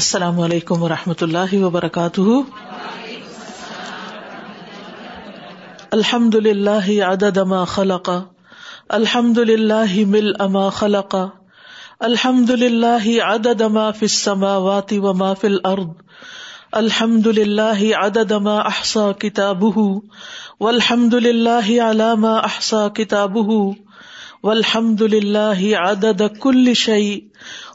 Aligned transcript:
السلام 0.00 0.40
علیکم 0.40 0.82
و 0.82 0.88
رحمۃ 0.88 1.22
اللہ 1.22 1.52
وبرکاتہ۔ 1.54 2.20
الحمد 5.90 6.34
للہ 6.34 6.86
عدد 7.08 7.38
ما 7.48 7.64
خلق 7.64 8.08
الحمد 8.88 9.38
للہ 9.38 10.04
مل 10.06 10.30
اما 10.38 10.68
خلق 10.68 11.16
الحمد 12.08 12.50
للہ 12.50 13.12
عدد 13.24 13.60
ما 13.60 13.90
فی 13.90 14.06
السماوات 14.06 14.92
وما 14.98 15.32
فی 15.34 15.46
الارض 15.46 15.90
الحمد 16.72 17.26
للہ 17.26 17.92
عدد 18.04 18.32
ما 18.48 18.58
احصى 18.72 19.06
کتابه 19.18 19.86
والحمد 20.60 21.14
للہ 21.20 21.78
علی 21.90 22.10
ما 22.18 22.36
احصى 22.42 22.84
کتابه 22.94 23.58
والحمد 24.42 25.02
للہ 25.14 25.74
عدد 25.82 26.22
کل 26.40 26.72
شیء 26.74 27.18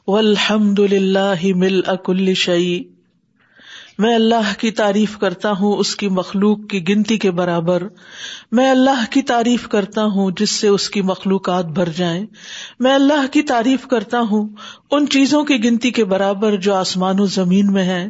والحمد 0.08 0.80
للہ 0.80 1.54
مل 1.56 1.80
اکل 1.86 2.34
شعی 2.34 2.84
میں 3.98 4.16
اللہ 4.16 4.60
کی 4.60 4.72
تعریف 4.72 5.18
کرتا 5.18 5.52
ہوں 5.52 5.78
اس 5.78 5.96
کی 5.96 6.08
مخلوق 6.08 6.58
کی 6.70 6.88
گنتی 6.90 7.18
کے 7.18 7.32
برابر۔ 7.32 7.84
میں 8.52 8.70
اللہ 8.70 9.06
کی 9.10 9.22
تعریف 9.22 9.68
کرتا 9.68 10.06
ہوں 10.06 10.32
جس 10.40 10.50
سے 10.50 10.68
اس 10.68 10.90
کی 10.90 11.02
مخلوقات 11.02 11.66
بھر 11.66 11.90
جائیں۔ 11.90 12.26
میں 12.80 12.96
اللہ 12.96 13.34
کی 13.34 13.42
تعریف 13.42 13.88
کرتا 13.88 14.22
ہوں 14.32 14.50
ان 14.92 15.08
چیزوں 15.08 15.44
کی 15.44 15.64
گنتی 15.64 15.92
کے 15.92 16.06
برابر 16.06 16.56
جو 16.56 16.74
آسمان 16.74 17.20
و 17.20 17.26
زمین 17.26 17.74
میں 17.74 17.84
ہے 17.84 18.10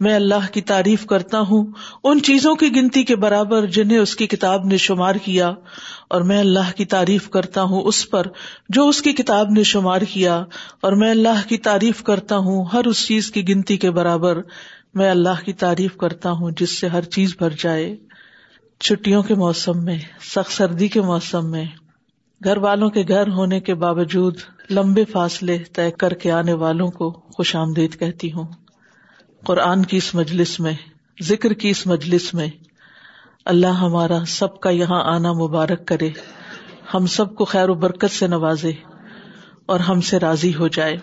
میں 0.00 0.14
اللہ 0.14 0.52
کی 0.52 0.60
تعریف 0.60 1.06
کرتا 1.06 1.40
ہوں 1.40 1.66
ان 2.04 2.22
چیزوں 2.22 2.54
کی 2.54 2.76
گنتی 2.76 3.02
کے 3.02 3.16
برابر 3.16 3.66
جنہیں 3.66 3.98
اس 3.98 4.16
کی 4.16 4.26
کتاب 4.26 4.64
نے 4.66 4.76
شمار 4.76 5.14
کیا۔ 5.14 5.52
اور 6.08 6.20
میں 6.20 6.40
اللہ 6.40 6.76
کی 6.76 6.84
تعریف 6.84 7.30
کرتا 7.30 7.62
ہوں 7.62 7.82
اس 7.82 8.10
پر 8.10 8.26
جو 8.68 8.88
اس 8.88 9.02
کی 9.02 9.12
کتاب 9.12 9.50
نے 9.50 9.62
شمار 9.62 10.00
کیا۔ 10.00 10.44
اور 10.80 10.92
میں 10.92 11.10
اللہ 11.10 11.48
کی 11.48 11.58
تعریف 11.58 12.02
کرتا 12.02 12.36
ہوں 12.36 12.64
ہر 12.72 12.84
اس 12.84 13.06
چیز 13.06 13.30
کی 13.30 13.48
گنتی 13.48 13.76
کے 13.76 13.90
برابر۔ 13.90 14.40
میں 14.94 15.10
اللہ 15.10 15.44
کی 15.44 15.52
تعریف 15.52 15.96
کرتا 15.96 16.30
ہوں 16.30 16.50
جس 16.50 16.78
سے 16.78 16.88
ہر 16.88 17.02
چیز 17.02 17.34
بھر 17.38 17.50
جائے۔ 17.58 17.96
چھٹیوں 18.80 19.22
کے 19.22 19.34
موسم 19.34 19.84
میں، 19.84 19.98
سخت 20.20 20.52
سردی 20.52 20.88
کے 20.88 21.00
موسم 21.00 21.50
میں، 21.50 21.64
گھر 22.44 22.56
والوں 22.56 22.90
کے 22.90 23.04
گھر 23.08 23.28
ہونے 23.28 23.60
کے 23.60 23.74
باوجود 23.74 24.36
لمبے 24.70 25.04
فاصلے 25.04 25.58
طے 25.58 25.90
کر 25.90 26.14
کے 26.14 26.32
آنے 26.32 26.52
والوں 26.52 26.88
کو 26.88 27.10
خوش 27.10 27.56
آمدید 27.56 27.98
کہتی 27.98 28.32
ہوں۔ 28.32 28.44
قرآن 29.44 29.84
کی 29.84 29.96
اس 29.96 30.14
مجلس 30.14 30.60
میں، 30.60 30.72
ذکر 31.22 31.52
کی 31.52 31.70
اس 31.70 31.86
مجلس 31.86 32.34
میں، 32.34 32.48
اللہ 33.44 33.66
ہمارا 33.66 34.18
سب 34.26 34.60
کا 34.60 34.70
یہاں 34.70 35.02
آنا 35.02 35.32
مبارک 35.32 35.86
کرے۔ 35.86 36.10
ہم 36.94 37.06
سب 37.06 37.34
کو 37.34 37.44
خیر 37.44 37.68
و 37.68 37.74
برکت 37.74 38.10
سے 38.10 38.26
نوازے 38.26 38.72
اور 39.66 39.80
ہم 39.80 40.00
سے 40.00 40.18
راضی 40.18 40.54
ہو 40.54 40.68
جائے۔ 40.68 40.96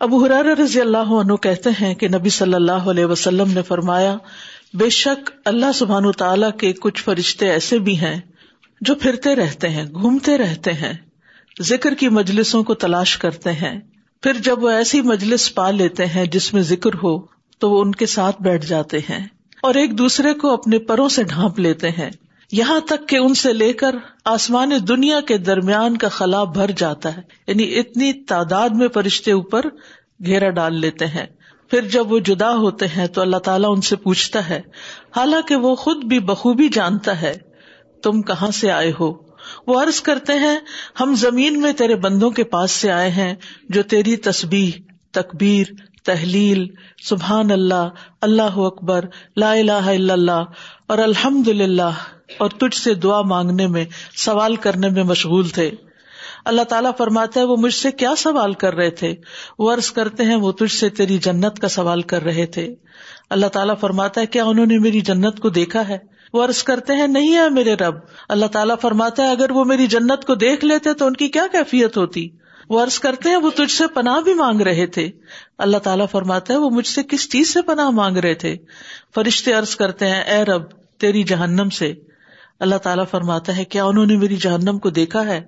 ابو 0.00 0.24
حرار 0.24 0.44
رضی 0.44 0.80
اللہ 0.80 1.10
عنہ 1.12 1.34
کہتے 1.36 1.70
ہیں 1.80 1.94
کہ 1.94 2.08
نبی 2.08 2.28
صلی 2.28 2.54
اللہ 2.54 2.72
علیہ 2.72 3.04
وسلم 3.04 3.50
نے 3.52 3.62
فرمایا، 3.62 4.16
بے 4.74 4.88
شک 4.90 5.30
اللہ 5.44 5.72
سبحان 5.74 6.12
تعالی 6.12 6.46
کے 6.58 6.72
کچھ 6.72 7.02
فرشتے 7.02 7.50
ایسے 7.50 7.78
بھی 7.78 7.98
ہیں 7.98 8.20
جو 8.80 8.94
پھرتے 8.94 9.34
رہتے 9.36 9.68
ہیں، 9.68 9.84
گھومتے 9.84 10.38
رہتے 10.38 10.72
ہیں، 10.72 10.92
ذکر 11.62 11.94
کی 11.94 12.08
مجلسوں 12.08 12.62
کو 12.62 12.74
تلاش 12.74 13.18
کرتے 13.18 13.52
ہیں۔ 13.52 13.80
پھر 14.22 14.32
جب 14.32 14.62
وہ 14.62 14.68
ایسی 14.68 15.00
مجلس 15.00 15.54
پا 15.54 15.70
لیتے 15.70 16.06
ہیں 16.06 16.24
جس 16.24 16.54
میں 16.54 16.62
ذکر 16.62 16.94
ہو، 16.94 17.26
تو 17.58 17.70
وہ 17.70 17.80
ان 17.80 17.92
کے 17.92 18.06
ساتھ 18.06 18.42
بیٹھ 18.42 18.66
جاتے 18.66 18.98
ہیں 18.98 19.26
اور 19.62 19.74
ایک 19.74 19.98
دوسرے 19.98 20.34
کو 20.34 20.52
اپنے 20.52 20.78
پروں 20.78 21.08
سے 21.08 21.22
ڈھانپ 21.24 21.58
لیتے 21.58 21.90
ہیں۔ 21.90 22.10
یہاں 22.52 22.80
تک 22.80 23.08
کہ 23.08 23.16
ان 23.16 23.34
سے 23.34 23.52
لے 23.52 23.72
کر 23.72 23.94
آسمان 24.24 24.70
دنیا 24.88 25.20
کے 25.20 25.38
درمیان 25.38 25.96
کا 25.96 26.08
خلا 26.08 26.44
بھر 26.44 26.70
جاتا 26.70 27.16
ہے۔ 27.16 27.22
یعنی 27.46 27.78
اتنی 27.78 28.12
تعداد 28.12 28.68
میں 28.70 28.88
فرشتے 28.88 29.32
اوپر 29.32 29.64
گھیرا 30.26 30.50
ڈال 30.50 30.80
لیتے 30.80 31.06
ہیں۔ 31.06 31.26
پھر 31.70 31.80
جب 31.80 32.12
وہ 32.12 32.18
جدا 32.18 32.54
ہوتے 32.54 32.86
ہیں 32.88 33.06
تو 33.06 33.20
اللہ 33.20 33.36
تعالیٰ 33.36 33.70
ان 33.72 33.80
سے 33.80 33.96
پوچھتا 33.96 34.48
ہے، 34.48 34.60
حالانکہ 35.16 35.56
وہ 35.56 35.74
خود 35.74 36.04
بھی 36.04 36.18
بخوبی 36.18 36.68
جانتا 36.68 37.22
ہے، 37.22 37.38
تم 38.02 38.22
کہاں 38.22 38.50
سے 38.50 38.70
آئے 38.70 38.92
ہو؟ 39.00 39.12
وہ 39.66 39.82
عرض 39.82 40.00
کرتے 40.00 40.32
ہیں، 40.32 40.58
ہم 41.00 41.14
زمین 41.14 41.60
میں 41.60 41.72
تیرے 41.72 41.94
بندوں 41.94 42.30
کے 42.30 42.44
پاس 42.44 42.70
سے 42.70 42.92
آئے 42.92 43.10
ہیں، 43.10 43.34
جو 43.68 43.82
تیری 43.82 44.16
تسبیح، 44.16 44.70
تکبیر، 45.12 45.66
تحلیل، 46.04 46.66
سبحان 47.04 47.50
اللہ 47.50 47.88
اللہ 48.20 48.56
اکبر، 48.56 49.04
لا 49.36 49.52
الہ 49.52 49.72
الا 49.72 50.12
اللہ 50.12 50.44
اور 50.86 50.98
الحمد 50.98 51.48
للہ 51.48 51.90
اور 52.38 52.50
تجھ 52.50 52.76
سے 52.76 52.94
دعا 52.94 53.22
مانگنے 53.22 53.66
میں، 53.66 53.84
سوال 54.16 54.56
کرنے 54.56 54.88
میں 54.88 55.02
مشغول 55.02 55.48
تھے۔ 55.48 55.70
اللہ 56.44 56.62
تعالیٰ 56.62 56.90
فرماتا 56.98 57.40
ہے، 57.40 57.44
وہ 57.44 57.56
مجھ 57.56 57.74
سے 57.74 57.92
کیا 57.92 58.14
سوال 58.18 58.52
کر 58.52 58.74
رہے 58.74 58.90
تھے؟ 58.90 59.14
وہ 59.58 59.72
عرض 59.72 59.90
کرتے 59.90 60.24
ہیں، 60.24 60.36
وہ 60.36 60.52
تجھ 60.52 60.72
سے 60.72 60.88
تیری 60.88 61.18
جنت 61.18 61.58
کا 61.58 61.68
سوال 61.68 62.02
کر 62.02 62.22
رہے 62.22 62.46
تھے۔ 62.46 62.74
اللہ 63.30 63.46
تعالیٰ 63.46 63.74
فرماتا 63.80 64.20
ہے، 64.20 64.26
کیا 64.26 64.44
انہوں 64.44 64.66
نے 64.66 64.78
میری 64.78 65.00
جنت 65.00 65.40
کو 65.40 65.48
دیکھا 65.48 65.88
ہے؟ 65.88 65.98
وہ 66.32 66.44
عرض 66.44 66.62
کرتے 66.62 66.92
ہیں، 66.92 67.06
نہیں 67.06 67.36
ہے 67.36 67.48
میرے 67.48 67.74
رب۔ 67.74 67.94
اللہ 68.28 68.46
تعالیٰ 68.46 68.76
فرماتا 68.82 69.22
ہے، 69.22 69.30
اگر 69.30 69.50
وہ 69.50 69.64
میری 69.64 69.86
جنت 69.86 70.24
کو 70.24 70.34
دیکھ 70.34 70.64
لیتے 70.64 70.94
تو 70.94 71.06
ان 71.06 71.12
کی 71.12 71.28
کیا 71.28 71.46
کیفیت 71.52 71.96
ہوتی؟ 71.96 72.28
وہ 72.68 72.82
عرض 72.82 72.98
کرتے 72.98 73.28
ہیں، 73.28 73.36
وہ 73.36 73.50
تجھ 73.50 73.72
سے 73.72 73.86
پناہ 73.86 74.20
بھی 74.20 74.34
مانگ 74.34 74.60
رہے 74.60 74.86
تھے۔ 74.86 75.10
اللہ 75.58 75.78
تعالیٰ 75.78 76.06
فرماتا 76.10 76.54
ہے، 76.54 76.58
وہ 76.58 76.70
مجھ 76.70 76.86
سے 76.86 77.02
کس 77.02 77.30
چیز 77.30 77.52
سے 77.52 77.62
پناہ 77.62 77.90
مانگ 77.90 78.16
رہے 78.16 78.34
تھے؟ 78.34 78.56
فرشتے 79.14 79.52
عرض 79.52 79.76
کرتے 79.76 80.06
ہیں، 80.06 80.22
اے 80.22 80.44
رب، 80.44 80.62
تیری 80.98 81.22
جہنم 81.22 81.70
سے۔ 81.70 81.94
اللہ 82.60 82.76
تعالیٰ 82.76 83.04
فرماتا 83.10 83.56
ہے، 83.56 83.64
کیا 83.64 83.84
انہوں 83.84 84.06
نے 84.06 84.16
میری 84.16 84.36
جہنم 84.36 84.78
کو 84.78 84.90
دیکھا 84.90 85.26
ہے؟ 85.26 85.40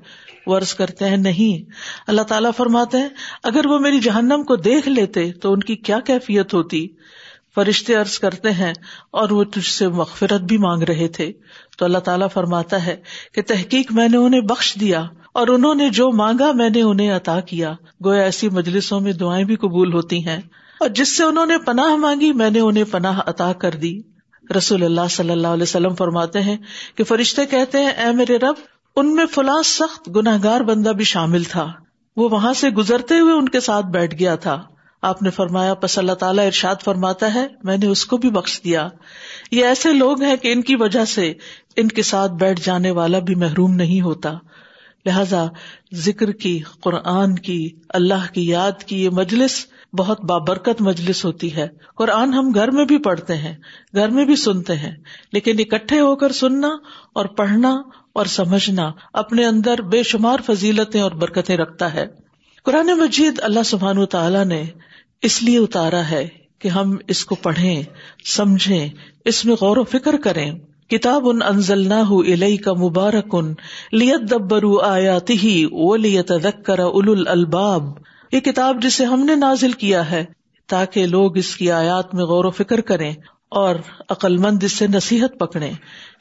وہ 0.47 0.57
عرض 0.57 0.75
کرتے 0.75 1.09
ہیں، 1.09 1.17
نہیں۔ 1.17 1.71
اللہ 2.07 2.23
تعالیٰ 2.23 2.51
فرماتے 2.57 2.99
ہیں، 2.99 3.09
اگر 3.43 3.67
وہ 3.67 3.79
میری 3.79 4.01
جہنم 4.01 4.45
کو 4.45 4.57
دیکھ 4.57 4.89
لیتے 4.89 5.33
تو 5.33 5.53
ان 5.53 5.61
کی 5.61 5.77
کیا 5.77 6.01
کیفیت 6.01 6.55
ہوتی؟ 6.55 6.89
فرشتے 7.55 7.95
عرض 7.95 8.19
کرتے 8.19 8.51
ہیں، 8.51 8.73
اور 9.11 9.31
وہ 9.31 9.45
تجھ 9.45 9.69
سے 9.69 9.89
مغفرت 9.89 10.41
بھی 10.41 10.59
مانگ 10.59 10.83
رہے 10.83 11.09
تھے۔ 11.09 11.33
تو 11.79 11.85
اللہ 11.85 11.99
تعالیٰ 11.99 12.27
فرماتا 12.35 12.87
ہے 12.87 12.97
کہ 13.35 13.43
تحقیق 13.43 13.93
میں 13.93 14.09
نے 14.09 14.17
انہیں 14.17 14.41
بخش 14.41 14.75
دیا، 14.81 15.07
اور 15.35 15.49
انہوں 15.49 15.75
نے 15.75 15.89
جو 15.89 16.13
مانگا 16.13 16.53
میں 16.53 16.71
نے 16.71 16.83
انہیں 16.83 17.17
عطا 17.17 17.41
کیا۔ 17.41 17.73
گویا 18.05 18.23
ایسی 18.23 18.49
مجلسوں 18.49 19.01
میں 19.01 19.13
دعائیں 19.13 19.45
بھی 19.45 19.57
قبول 19.57 19.93
ہوتی 19.93 20.27
ہیں۔ 20.27 20.39
اور 20.81 20.89
جس 20.89 21.17
سے 21.17 21.25
انہوں 21.25 21.47
نے 21.47 21.59
پناہ 21.59 21.97
مانگی، 21.97 22.33
میں 22.33 22.51
نے 22.51 22.61
انہیں 22.61 22.85
پناہ 22.85 23.21
عطا 23.27 23.53
کر 23.53 23.71
دی۔ 23.71 24.12
رسول 24.57 24.83
اللہ 24.83 25.09
صلی 25.11 25.31
اللہ 25.31 25.47
علیہ 25.47 25.63
وسلم 25.63 25.95
فرماتے 25.95 26.41
ہیں 26.41 26.57
کہ 26.95 27.05
فرشتے 27.05 27.47
کہتے 27.47 27.79
ہیں، 27.79 27.91
اے 27.91 28.13
میرے 28.13 28.37
رب، 28.37 28.55
ان 28.97 29.15
میں 29.15 29.27
فلاں 29.27 29.63
سخت 29.63 30.09
گناہ 30.17 30.39
گار 30.45 30.61
بندہ 30.61 30.89
بھی 30.89 31.05
شامل 31.05 31.43
تھا۔ 31.45 31.73
وہ 32.17 32.29
وہاں 32.29 32.53
سے 32.53 32.71
گزرتے 32.71 33.19
ہوئے 33.19 33.33
ان 33.33 33.49
کے 33.49 33.61
ساتھ 33.61 33.87
بیٹھ 33.87 34.15
گیا 34.19 34.35
تھا۔ 34.35 34.63
آپ 35.03 35.23
نے 35.23 35.31
فرمایا، 35.31 35.75
پس 35.75 35.99
اللہ 35.99 36.13
تعالیٰ 36.13 36.47
ارشاد 36.47 36.75
فرماتا 36.85 37.35
ہے، 37.35 37.47
میں 37.65 37.77
نے 37.77 37.87
اس 37.87 38.07
کو 38.07 38.17
بھی 38.17 38.31
بخش 38.31 38.61
دیا۔ 38.65 38.89
یہ 39.51 39.65
ایسے 39.65 39.93
لوگ 39.93 40.23
ہیں 40.23 40.37
کہ 40.37 40.53
ان 40.53 40.63
کی 40.63 40.77
وجہ 40.77 41.05
سے 41.05 41.33
ان 41.77 41.89
کے 41.89 42.03
ساتھ 42.03 42.33
بیٹھ 42.33 42.61
جانے 42.65 42.91
والا 42.91 43.19
بھی 43.19 43.35
محروم 43.35 43.75
نہیں 43.75 44.01
ہوتا۔ 44.01 44.33
لہذا 45.07 45.45
ذکر 45.95 46.33
کی، 46.33 46.61
قرآن 46.81 47.35
کی، 47.35 47.71
اللہ 47.89 48.35
کی 48.35 48.49
یاد 48.49 48.85
کی 48.85 49.05
یہ 49.05 49.11
مجلس 49.11 49.67
بہت 49.99 50.25
بابرکت 50.25 50.83
مجلس 50.83 51.25
ہوتی 51.25 51.57
ہے۔ 51.57 51.69
قرآن 51.97 52.35
ہم 52.35 52.53
گھر 52.55 52.71
میں 52.71 52.85
بھی 52.85 52.99
پڑھتے 52.99 53.37
ہیں، 53.37 53.55
گھر 53.95 54.09
میں 54.09 54.25
بھی 54.25 54.37
سنتے 54.37 54.77
ہیں، 54.77 54.93
لیکن 55.33 55.59
اکٹھے 55.59 56.01
ہو 56.01 56.17
کر 56.17 56.33
سننا 56.33 56.69
اور 57.13 57.25
پڑھنا 57.25 57.83
اور 58.13 58.27
سمجھنا 58.27 58.93
اپنے 59.13 59.45
اندر 59.45 59.83
بے 59.83 60.03
شمار 60.03 60.39
فضیلتیں 60.47 61.01
اور 61.01 61.11
برکتیں 61.11 61.57
رکھتا 61.57 61.95
ہے۔ 61.95 62.07
قرآن 62.63 62.87
مجید 62.87 63.41
اللہ 63.43 63.63
سبحان 63.65 63.99
و 63.99 64.07
تعالیٰ 64.07 64.45
نے 64.45 64.65
اس 65.23 65.43
لیے 65.43 65.59
اتارا 65.59 66.11
ہے 66.11 66.29
کہ 66.59 66.69
ہم 66.69 66.97
اس 67.09 67.25
کو 67.25 67.35
پڑھیں، 67.35 67.83
سمجھیں، 68.25 68.89
اس 69.25 69.45
میں 69.45 69.57
غور 69.61 69.77
و 69.77 69.85
فکر 69.85 70.17
کریں۔ 70.17 70.53
کتاب 70.91 71.29
ان 71.29 71.39
انزل 71.43 71.89
نہ 71.89 72.57
کا 72.65 72.73
مبارک 72.73 73.27
ان 73.33 73.55
لیت 73.93 74.31
دبرو 74.31 74.79
آیاتی 74.79 75.67
وہ 75.73 75.97
لیت 75.97 76.33
ذکر 76.43 76.79
اول 76.79 77.29
الباب 77.29 77.83
یہ 78.33 78.41
کتاب 78.41 78.83
جسے 78.83 79.05
ہم 79.05 79.25
نے 79.25 79.35
نازل 79.35 79.73
کیا 79.73 80.11
ہے، 80.11 80.25
تاکہ 80.67 81.07
لوگ 81.07 81.37
اس 81.37 81.57
کی 81.57 81.73
آیات 81.73 82.15
میں 82.15 82.25
غور 82.25 82.45
و 82.45 82.51
فکر 82.51 82.81
کریں 82.81 83.15
اور 83.49 83.77
عقل 84.09 84.37
مند 84.37 84.63
اس 84.63 84.73
سے 84.73 84.87
نصیحت 84.87 85.39
پکڑے 85.39 85.71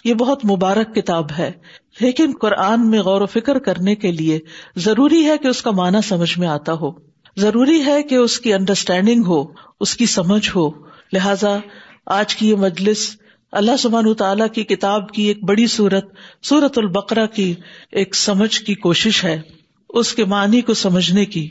یہ 0.04 0.14
بہت 0.14 0.46
مبارک 0.46 0.96
کتاب 0.96 1.32
ہے۔ 1.38 1.52
لیکن 2.00 2.34
قرآن 2.42 2.90
میں 2.90 3.00
غور 3.00 3.22
و 3.22 3.26
فکر 3.26 3.60
کرنے 3.60 3.96
کے 3.96 4.12
لیے 4.12 4.40
ضروری 4.76 5.26
ہے 5.26 5.38
کہ 5.38 5.48
اس 5.48 5.62
کا 5.62 5.72
معنی 5.72 5.98
سمجھ 6.04 6.40
میں 6.40 6.48
آتا 6.48 6.74
ہو۔ 6.74 6.92
ضروری 7.38 7.86
ہے 7.86 8.04
کہ 8.04 8.16
اس 8.16 8.40
کی 8.40 8.54
انڈرسٹینڈنگ 8.54 9.24
ہو، 9.26 9.44
اس 9.80 9.96
کی 9.96 10.06
سمجھ 10.06 10.50
ہو۔ 10.56 10.70
لہذا 11.14 11.58
آج 12.06 12.36
کی 12.36 12.50
یہ 12.50 12.56
مجلس 12.56 13.18
اللہ 13.52 13.78
سبحان 13.80 14.14
تعالیٰ 14.14 14.48
کی 14.54 14.64
کتاب 14.64 15.10
کی 15.12 15.24
ایک 15.24 15.44
بڑی 15.44 15.68
صورت 15.68 16.06
سورت 16.44 16.78
البقرا 16.78 17.26
کی 17.26 17.54
ایک 17.92 18.16
سمجھ 18.16 18.60
کی 18.62 18.76
کوشش 18.76 19.24
ہے، 19.24 19.42
اس 19.90 20.14
کے 20.14 20.26
معنی 20.26 20.62
کو 20.62 20.74
سمجھنے 20.74 21.26
کی۔ 21.26 21.50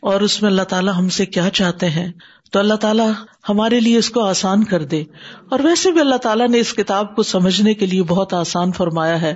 اور 0.00 0.20
اس 0.20 0.42
میں 0.42 0.50
اللہ 0.50 0.62
تعالیٰ 0.62 0.94
ہم 0.98 1.08
سے 1.08 1.26
کیا 1.26 1.50
چاہتے 1.50 1.90
ہیں؟ 1.90 2.12
تو 2.52 2.58
اللہ 2.58 2.74
تعالیٰ 2.74 3.10
ہمارے 3.48 3.80
لیے 3.80 3.98
اس 3.98 4.10
کو 4.10 4.20
آسان 4.20 4.64
کر 4.64 4.82
دے۔ 4.82 5.04
اور 5.50 5.60
ویسے 5.60 5.90
بھی 5.90 6.00
اللہ 6.00 6.16
تعالیٰ 6.16 6.48
نے 6.48 6.58
اس 6.58 6.74
کتاب 6.74 7.16
کو 7.16 7.22
سمجھنے 7.22 7.74
کے 7.74 7.86
لیے 7.86 8.02
بہت 8.02 8.34
آسان 8.34 8.72
فرمایا 8.72 9.22
ہے۔ 9.22 9.34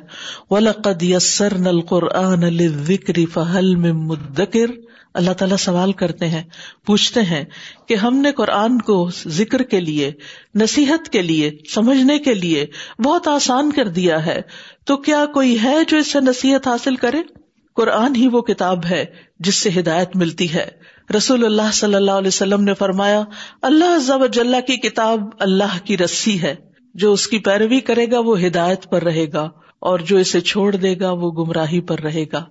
وَلَقَدْ 0.51 1.03
يَسَّرْنَا 1.03 1.71
الْقُرْآنَ 1.71 2.47
لِلذِّكْرِ 2.47 3.25
فَهَلْ 3.33 3.77
مِن 3.77 3.91
مُدَّكِرْ۔ 3.91 4.73
اللہ 5.15 5.31
تعالیٰ 5.31 5.57
سوال 5.57 5.93
کرتے 5.93 6.29
ہیں، 6.29 6.43
پوچھتے 6.87 7.21
ہیں 7.23 7.45
کہ 7.87 7.95
ہم 7.95 8.17
نے 8.17 8.33
قرآن 8.33 8.79
کو 8.79 9.11
ذکر 9.27 9.63
کے 9.63 9.81
لیے، 9.81 10.13
نصیحت 10.55 11.09
کے 11.09 11.23
لیے، 11.23 11.51
سمجھنے 11.75 12.19
کے 12.19 12.35
لیے 12.35 12.67
بہت 13.05 13.29
آسان 13.29 13.73
کر 13.73 13.89
دیا 13.89 14.27
ہے۔ 14.27 14.41
تو 14.85 14.97
کیا 14.97 15.25
کوئی 15.35 15.63
ہے 15.63 15.77
جو 15.89 15.97
اس 15.97 16.13
سے 16.13 16.21
نصیحت 16.21 16.69
حاصل 16.69 16.97
کرے؟ 16.97 17.40
قرآن 17.81 18.17
ہی 18.17 18.29
وہ 18.29 18.41
کتاب 18.43 18.85
ہے 18.87 19.05
جس 19.39 19.55
سے 19.55 19.71
ہدایت 19.79 20.17
ملتی 20.17 20.53
ہے۔ 20.55 20.69
رسول 21.17 21.45
اللہ 21.45 21.71
صلی 21.73 21.95
اللہ 21.95 22.19
علیہ 22.19 22.29
وسلم 22.29 22.65
نے 22.65 22.75
فرمایا، 22.75 23.23
اللہ 23.63 23.99
ضب 23.99 24.25
کی 24.67 24.77
کتاب 24.77 25.21
اللہ 25.39 25.79
کی 25.85 25.97
رسی 25.99 26.41
ہے۔ 26.43 26.55
جو 26.95 27.13
اس 27.13 27.27
کی 27.27 27.39
پیروی 27.39 27.81
کرے 27.81 28.11
گا 28.11 28.19
وہ 28.19 28.41
ہدایت 28.41 28.89
پر 28.91 29.03
رہے 29.03 29.27
گا، 29.33 29.49
اور 29.79 29.99
جو 29.99 30.17
اسے 30.17 30.41
چھوڑ 30.41 30.75
دے 30.77 30.95
گا 31.01 31.11
وہ 31.11 31.31
گمراہی 31.31 31.81
پر 31.81 32.01
رہے 32.01 32.25
گا۔ 32.33 32.45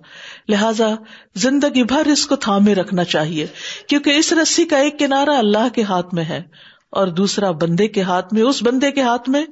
لہذا 0.48 0.88
زندگی 1.34 1.82
بھر 1.84 2.06
اس 2.06 2.26
کو 2.26 2.36
تھامے 2.36 2.74
رکھنا 2.74 3.04
چاہیے، 3.04 3.46
کیونکہ 3.88 4.10
اس 4.10 4.32
رسی 4.32 4.64
کا 4.64 4.78
ایک 4.78 4.98
کنارا 4.98 5.38
اللہ 5.38 5.68
کے 5.74 5.82
ہاتھ 5.82 6.14
میں 6.14 6.24
ہے، 6.24 6.42
اور 6.90 7.06
دوسرا 7.06 7.50
بندے 7.50 7.88
کے 7.88 8.02
ہاتھ 8.02 8.34
میں، 8.34 8.42
اس 8.42 8.62
بندے 8.62 8.90
کے 8.90 9.02
ہاتھ 9.02 9.30
میں 9.30 9.44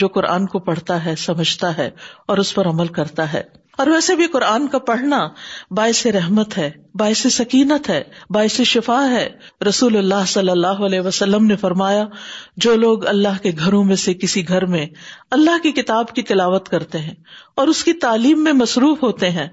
جو 0.00 0.08
قرآن 0.08 0.46
کو 0.46 0.58
پڑھتا 0.58 1.04
ہے، 1.04 1.16
سمجھتا 1.16 1.76
ہے، 1.76 1.90
اور 2.28 2.38
اس 2.38 2.54
پر 2.54 2.66
عمل 2.66 2.86
کرتا 2.86 3.32
ہے۔ 3.32 3.42
اور 3.78 3.86
ویسے 3.86 4.16
بھی 4.16 4.26
قرآن 4.26 4.66
کا 4.66 4.78
پڑھنا 4.78 5.28
باعث 5.70 6.06
رحمت 6.06 6.58
ہے، 6.58 6.70
باعث 6.94 7.26
سکینت 7.30 7.90
ہے، 7.90 8.02
باعث 8.30 8.60
شفا 8.60 9.10
ہے۔ 9.10 9.28
رسول 9.68 9.96
اللہ 9.96 10.24
صلی 10.26 10.50
اللہ 10.50 10.66
علیہ 10.66 11.00
وسلم 11.00 11.46
نے 11.46 11.56
فرمایا، 11.56 12.04
جو 12.56 12.76
لوگ 12.76 13.06
اللہ 13.06 13.42
کے 13.42 13.50
گھروں 13.58 13.84
میں 13.84 13.96
سے 13.96 14.14
کسی 14.14 14.48
گھر 14.48 14.64
میں 14.66 14.86
اللہ 15.30 15.62
کی 15.62 15.72
کتاب 15.72 16.14
کی 16.14 16.22
تلاوت 16.22 16.68
کرتے 16.68 16.98
ہیں 16.98 17.14
اور 17.54 17.68
اس 17.68 17.84
کی 17.84 17.92
تعلیم 17.92 18.44
میں 18.44 18.52
مصروف 18.52 19.02
ہوتے 19.02 19.30
ہیں، 19.30 19.48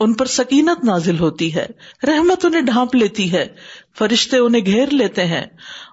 ان 0.00 0.14
پر 0.14 0.26
سکینت 0.26 0.84
نازل 0.84 1.18
ہوتی 1.18 1.54
ہے، 1.54 1.66
رحمت 2.06 2.44
انہیں 2.44 2.62
ڈھانپ 2.62 2.94
لیتی 2.94 3.32
ہے، 3.32 3.46
فرشتے 3.98 4.38
انہیں 4.38 4.66
گھیر 4.66 4.88
لیتے 4.90 5.24
ہیں۔ 5.24 5.44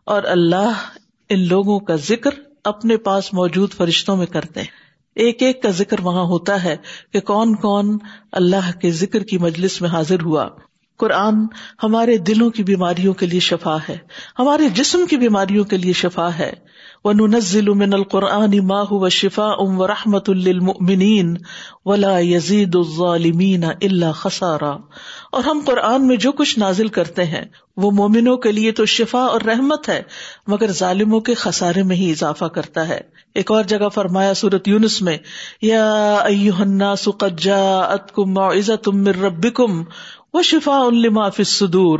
اور 0.06 0.24
اللہ 0.24 0.72
ان 1.30 1.48
لوگوں 1.48 1.80
کا 1.80 1.96
ذکر 1.96 2.30
اپنے 2.64 2.98
پاس 2.98 3.34
موجود 3.34 3.74
فرشتوں 3.74 4.18
میں 4.18 4.26
کرتے 4.26 4.60
ہیں۔ 4.60 4.89
ایک 5.20 5.44
ایک 5.44 5.64
کا 5.64 5.70
ذکر 5.70 5.98
وہاں 6.02 6.24
ہوتا 6.24 6.64
ہے 6.64 6.76
کہ 7.14 7.20
کون 7.20 7.56
کون 7.56 7.98
اللہ 8.32 8.80
کے 8.80 8.92
ذکر 8.92 9.24
کی 9.24 9.38
مجلس 9.38 9.82
میں 9.82 9.90
حاضر 9.90 10.22
ہوا۔ 10.22 10.48
قرآن 10.98 11.34
ہمارے 11.84 12.18
دلوں 12.18 12.50
کی 12.50 12.64
بیماریوں 12.64 13.14
کے 13.14 13.26
لیے 13.26 13.40
شفا 13.40 13.78
ہے، 13.90 13.98
ہمارے 14.40 14.70
جسم 14.70 15.06
کی 15.10 15.18
بیماریوں 15.18 15.64
کے 15.64 15.78
لیے 15.78 15.94
شفا 15.94 16.30
ہے۔ 16.40 16.52
وہ 17.06 17.14
نزل 17.14 17.70
من 17.74 17.94
القرآن 17.94 18.68
ماہ 18.68 18.92
و 18.92 19.10
شفا 19.10 19.46
ام 19.46 19.80
و 19.82 19.88
رحمت 19.88 20.30
ولا 21.86 22.20
یزید 22.20 22.76
الظالمین 22.76 23.64
اللہ 23.64 24.12
خسارا۔ 24.12 24.78
اور 25.32 25.44
ہم 25.44 25.62
قرآن 25.66 26.08
میں 26.08 26.16
جو 26.16 26.32
کچھ 26.32 26.60
نازل 26.60 26.88
کرتے 26.88 27.24
ہیں، 27.26 27.42
وہ 27.78 27.92
مومنوں 27.92 28.38
کے 28.38 28.52
لیے 28.52 28.72
تو 28.72 28.86
شفا 28.86 29.20
اور 29.20 29.42
رحمت 29.42 29.90
ہے، 29.90 30.02
مگر 30.48 30.72
ظالموں 30.72 31.20
کے 31.20 31.34
خسارے 31.34 31.84
میں 31.84 31.96
ہی 31.96 32.12
اضافہ 32.12 32.46
کرتا 32.46 32.88
ہے۔ 32.88 33.00
ایک 33.36 33.52
اور 33.52 33.64
جگہ 33.64 33.90
فرمایا 33.90 34.34
سورت 34.34 34.68
یونس 34.68 35.02
میں، 35.02 35.18
یا 35.62 36.24
سکجا 36.98 37.80
اتکم 37.80 38.38
عزت 38.38 38.90
ربکم 39.22 39.84
وہ 40.34 40.42
شفا 40.42 40.78
الما 40.78 41.30
فدور 41.30 42.00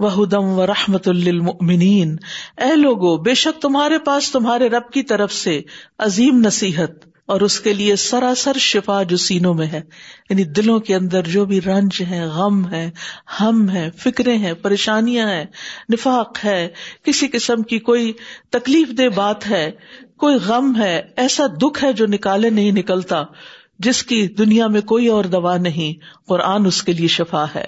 و 0.00 0.66
رحمت 0.66 1.08
المنین 1.08 2.16
اے 2.56 2.76
لوگو، 2.76 3.16
بے 3.16 3.34
شک 3.34 3.62
تمہارے 3.62 3.98
پاس 3.98 4.32
تمہارے 4.32 4.68
رب 4.68 4.90
کی 4.90 5.02
طرف 5.02 5.32
سے 5.32 5.62
عظیم 5.98 6.38
نصیحت 6.38 6.90
اور 7.26 7.40
اس 7.40 7.60
کے 7.60 7.72
لیے 7.72 7.96
سراسر 7.96 8.58
شفا 8.58 9.02
جو 9.02 9.16
سینوں 9.16 9.54
میں 9.54 9.66
ہے۔ 9.66 9.80
یعنی 10.30 10.44
دلوں 10.44 10.80
کے 10.80 10.94
اندر 10.94 11.22
جو 11.22 11.44
بھی 11.44 11.60
رنج 11.60 12.02
ہے 12.10 12.24
غم 12.24 12.70
ہے 12.70 12.90
ہم 13.40 13.70
ہے 13.70 13.90
فکرے 13.96 14.36
ہیں، 14.36 14.52
پریشانیاں 14.52 15.28
ہیں، 15.28 15.44
نفاق 15.92 16.38
ہے، 16.44 16.68
کسی 17.02 17.28
قسم 17.28 17.62
کی 17.62 17.78
کوئی 17.78 18.12
تکلیف 18.50 18.88
دہ 18.98 19.08
بات 19.14 19.50
ہے، 19.50 19.70
کوئی 20.16 20.36
غم 20.46 20.80
ہے، 20.80 21.02
ایسا 21.16 21.46
دکھ 21.46 21.84
ہے 21.84 21.92
جو 21.92 22.06
نکالے 22.06 22.50
نہیں 22.50 22.72
نکلتا۔ 22.72 23.22
جس 23.78 24.02
کی 24.02 24.26
دنیا 24.26 24.66
میں 24.66 24.80
کوئی 24.80 25.06
اور 25.06 25.24
دوا 25.24 25.56
نہیں، 25.56 26.26
قرآن 26.28 26.66
اس 26.66 26.82
کے 26.82 26.92
لیے 26.92 27.08
شفا 27.08 27.44
ہے۔ 27.54 27.64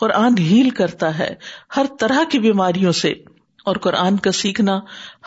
قرآن 0.00 0.38
ہیل 0.38 0.70
کرتا 0.70 1.18
ہے 1.18 1.34
ہر 1.76 1.84
طرح 2.00 2.18
کی 2.30 2.38
بیماریوں 2.38 2.92
سے۔ 2.92 3.14
اور 3.64 3.76
قرآن 3.76 4.16
کا 4.16 4.32
سیکھنا 4.32 4.80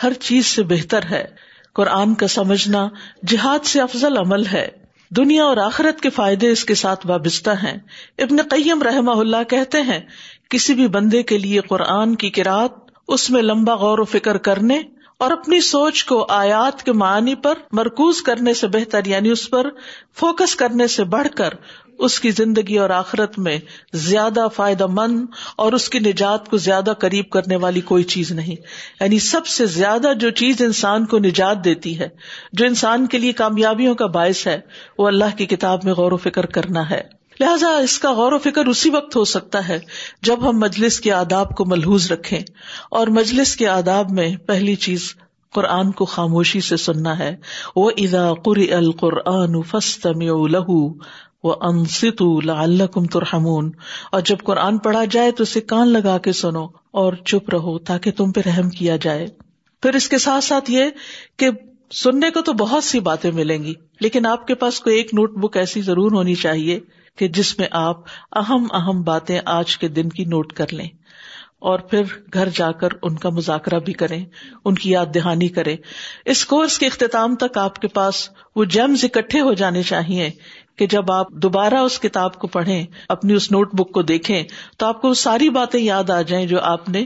ہر 0.03 0.13
چیز 0.13 0.45
سے 0.45 0.63
بہتر 0.63 0.99
ہے۔ 1.11 1.25
قرآن 1.73 2.13
کا 2.13 2.27
سمجھنا 2.27 2.87
جہاد 3.27 3.65
سے 3.65 3.81
افضل 3.81 4.17
عمل 4.17 4.45
ہے۔ 4.45 4.67
دنیا 5.09 5.43
اور 5.43 5.57
آخرت 5.57 6.01
کے 6.01 6.09
فائدے 6.09 6.51
اس 6.51 6.65
کے 6.65 6.75
ساتھ 6.75 7.07
وابستہ 7.07 7.49
ہیں۔ 7.49 7.77
ابن 8.17 8.37
قیم 8.49 8.83
رحمہ 8.83 9.11
اللہ 9.11 9.43
کہتے 9.49 9.81
ہیں، 9.81 9.99
کسی 10.49 10.73
بھی 10.73 10.87
بندے 10.87 11.23
کے 11.23 11.37
لیے 11.37 11.59
قرآن 11.59 12.15
کی 12.15 12.29
کراط، 12.29 12.71
اس 13.07 13.29
میں 13.29 13.41
لمبا 13.41 13.75
غور 13.75 13.99
و 13.99 14.03
فکر 14.03 14.37
کرنے 14.37 14.81
اور 15.17 15.31
اپنی 15.31 15.61
سوچ 15.61 16.05
کو 16.05 16.25
آیات 16.29 16.83
کے 16.83 16.91
معنی 16.91 17.35
پر 17.35 17.53
مرکوز 17.71 18.21
کرنے 18.21 18.53
سے 18.53 18.67
بہتر 18.67 19.05
یعنی 19.05 19.29
اس 19.29 19.49
پر 19.49 19.69
فوکس 20.15 20.55
کرنے 20.55 20.87
سے 20.87 21.03
بڑھ 21.03 21.27
کر 21.35 21.49
اس 21.99 22.19
کی 22.19 22.31
زندگی 22.31 22.77
اور 22.77 22.89
آخرت 22.89 23.39
میں 23.39 23.59
زیادہ 23.93 24.47
فائدہ 24.55 24.85
مند 24.89 25.25
اور 25.55 25.73
اس 25.73 25.89
کی 25.89 25.99
نجات 25.99 26.49
کو 26.49 26.57
زیادہ 26.57 26.93
قریب 26.99 27.29
کرنے 27.29 27.55
والی 27.55 27.81
کوئی 27.81 28.03
چیز 28.03 28.31
نہیں۔ 28.31 28.55
یعنی 29.01 29.19
سب 29.19 29.47
سے 29.47 29.65
زیادہ 29.65 30.13
جو 30.19 30.29
چیز 30.29 30.61
انسان 30.61 31.05
کو 31.05 31.17
نجات 31.19 31.65
دیتی 31.65 31.99
ہے، 31.99 32.09
جو 32.53 32.65
انسان 32.65 33.07
کے 33.07 33.17
لیے 33.17 33.33
کامیابیوں 33.33 33.95
کا 33.95 34.05
باعث 34.05 34.47
ہے، 34.47 34.59
وہ 34.97 35.07
اللہ 35.07 35.37
کی 35.37 35.45
کتاب 35.45 35.79
میں 35.83 35.93
غور 35.93 36.11
و 36.11 36.17
فکر 36.17 36.45
کرنا 36.45 36.89
ہے۔ 36.89 37.17
لہٰذا 37.39 37.67
اس 37.67 37.99
کا 37.99 38.13
غور 38.13 38.31
و 38.31 38.37
فکر 38.37 38.65
اسی 38.65 38.89
وقت 38.89 39.15
ہو 39.15 39.25
سکتا 39.25 39.67
ہے 39.67 39.79
جب 40.21 40.49
ہم 40.49 40.59
مجلس 40.59 40.99
کے 40.99 41.11
آداب 41.11 41.55
کو 41.55 41.65
ملحوظ 41.65 42.11
رکھیں 42.11 42.39
اور 42.91 43.07
مجلس 43.07 43.55
کے 43.55 43.67
آداب 43.67 44.11
میں 44.11 44.35
پہلی 44.35 44.75
چیز 44.75 45.15
قرآن 45.53 45.91
کو 45.91 46.05
خاموشی 46.05 46.61
سے 46.61 46.77
سننا 46.77 47.19
ہے۔ 47.19 47.35
وہ 47.75 47.91
ادا 47.97 48.33
قر 48.33 48.73
القرآن 48.73 49.61
فسطم 49.61 50.45
لہو 50.47 50.93
وہ 51.43 51.55
انست 51.61 52.23
الکم 52.49 53.05
ترحمون۔ 53.05 53.71
اور 54.11 54.21
جب 54.21 54.37
قرآن 54.43 54.77
پڑھا 54.77 55.05
جائے 55.05 55.31
تو 55.31 55.43
اسے 55.43 55.61
کان 55.61 55.87
لگا 55.87 56.17
کے 56.17 56.31
سنو 56.31 56.65
اور 56.91 57.13
چپ 57.13 57.49
رہو 57.49 57.79
تاکہ 57.79 58.11
تم 58.11 58.31
پہ 58.31 58.41
رحم 58.45 58.69
کیا 58.69 58.95
جائے۔ 58.95 59.27
پھر 59.81 59.95
اس 59.95 60.09
کے 60.09 60.17
ساتھ 60.17 60.43
ساتھ 60.43 60.71
یہ 60.71 60.83
کہ 61.37 61.49
سننے 61.91 62.31
کو 62.31 62.41
تو 62.41 62.53
بہت 62.53 62.83
سی 62.83 62.99
باتیں 62.99 63.31
ملیں 63.31 63.63
گی، 63.63 63.73
لیکن 63.99 64.25
آپ 64.25 64.47
کے 64.47 64.55
پاس 64.55 64.79
کوئی 64.79 64.97
ایک 64.97 65.13
نوٹ 65.13 65.31
بک 65.31 65.57
ایسی 65.57 65.81
ضرور 65.81 66.11
ہونی 66.11 66.35
چاہیے 66.35 66.79
کہ 67.17 67.27
جس 67.27 67.59
میں 67.59 67.67
آپ 67.71 67.97
اہم 68.31 68.67
اہم 68.73 69.01
باتیں 69.01 69.39
آج 69.45 69.77
کے 69.77 69.87
دن 69.87 70.09
کی 70.09 70.25
نوٹ 70.25 70.53
کر 70.53 70.73
لیں 70.73 70.89
اور 71.59 71.79
پھر 71.79 72.01
گھر 72.33 72.49
جا 72.49 72.71
کر 72.71 72.87
ان 73.01 73.15
کا 73.15 73.29
مذاکرہ 73.29 73.79
بھی 73.79 73.93
کریں، 73.93 74.25
ان 74.65 74.75
کی 74.75 74.91
یاد 74.91 75.05
دہانی 75.15 75.47
کرے 75.47 75.75
اس 76.25 76.45
کورس 76.45 76.79
کے 76.79 76.85
اختتام 76.85 77.35
تک 77.35 77.57
آپ 77.57 77.79
کے 77.79 77.87
پاس 77.87 78.29
وہ 78.55 78.65
جیمز 78.65 79.05
اکٹھے 79.05 79.41
ہو 79.41 79.53
جانے 79.53 79.83
چاہیے 79.83 80.29
کہ 80.75 80.87
جب 80.87 81.11
آپ 81.11 81.31
دوبارہ 81.31 81.75
اس 81.75 81.99
کتاب 81.99 82.35
کو 82.35 82.47
پڑھیں، 82.47 82.85
اپنی 83.09 83.33
اس 83.33 83.51
نوٹ 83.51 83.73
بک 83.73 83.91
کو 83.91 84.01
دیکھیں، 84.01 84.43
تو 84.77 84.85
آپ 84.85 85.01
کو 85.01 85.13
ساری 85.13 85.49
باتیں 85.49 85.79
یاد 85.79 86.09
آ 86.09 86.21
جائیں 86.21 86.45
جو 86.45 86.59
آپ 86.61 86.89
نے 86.89 87.05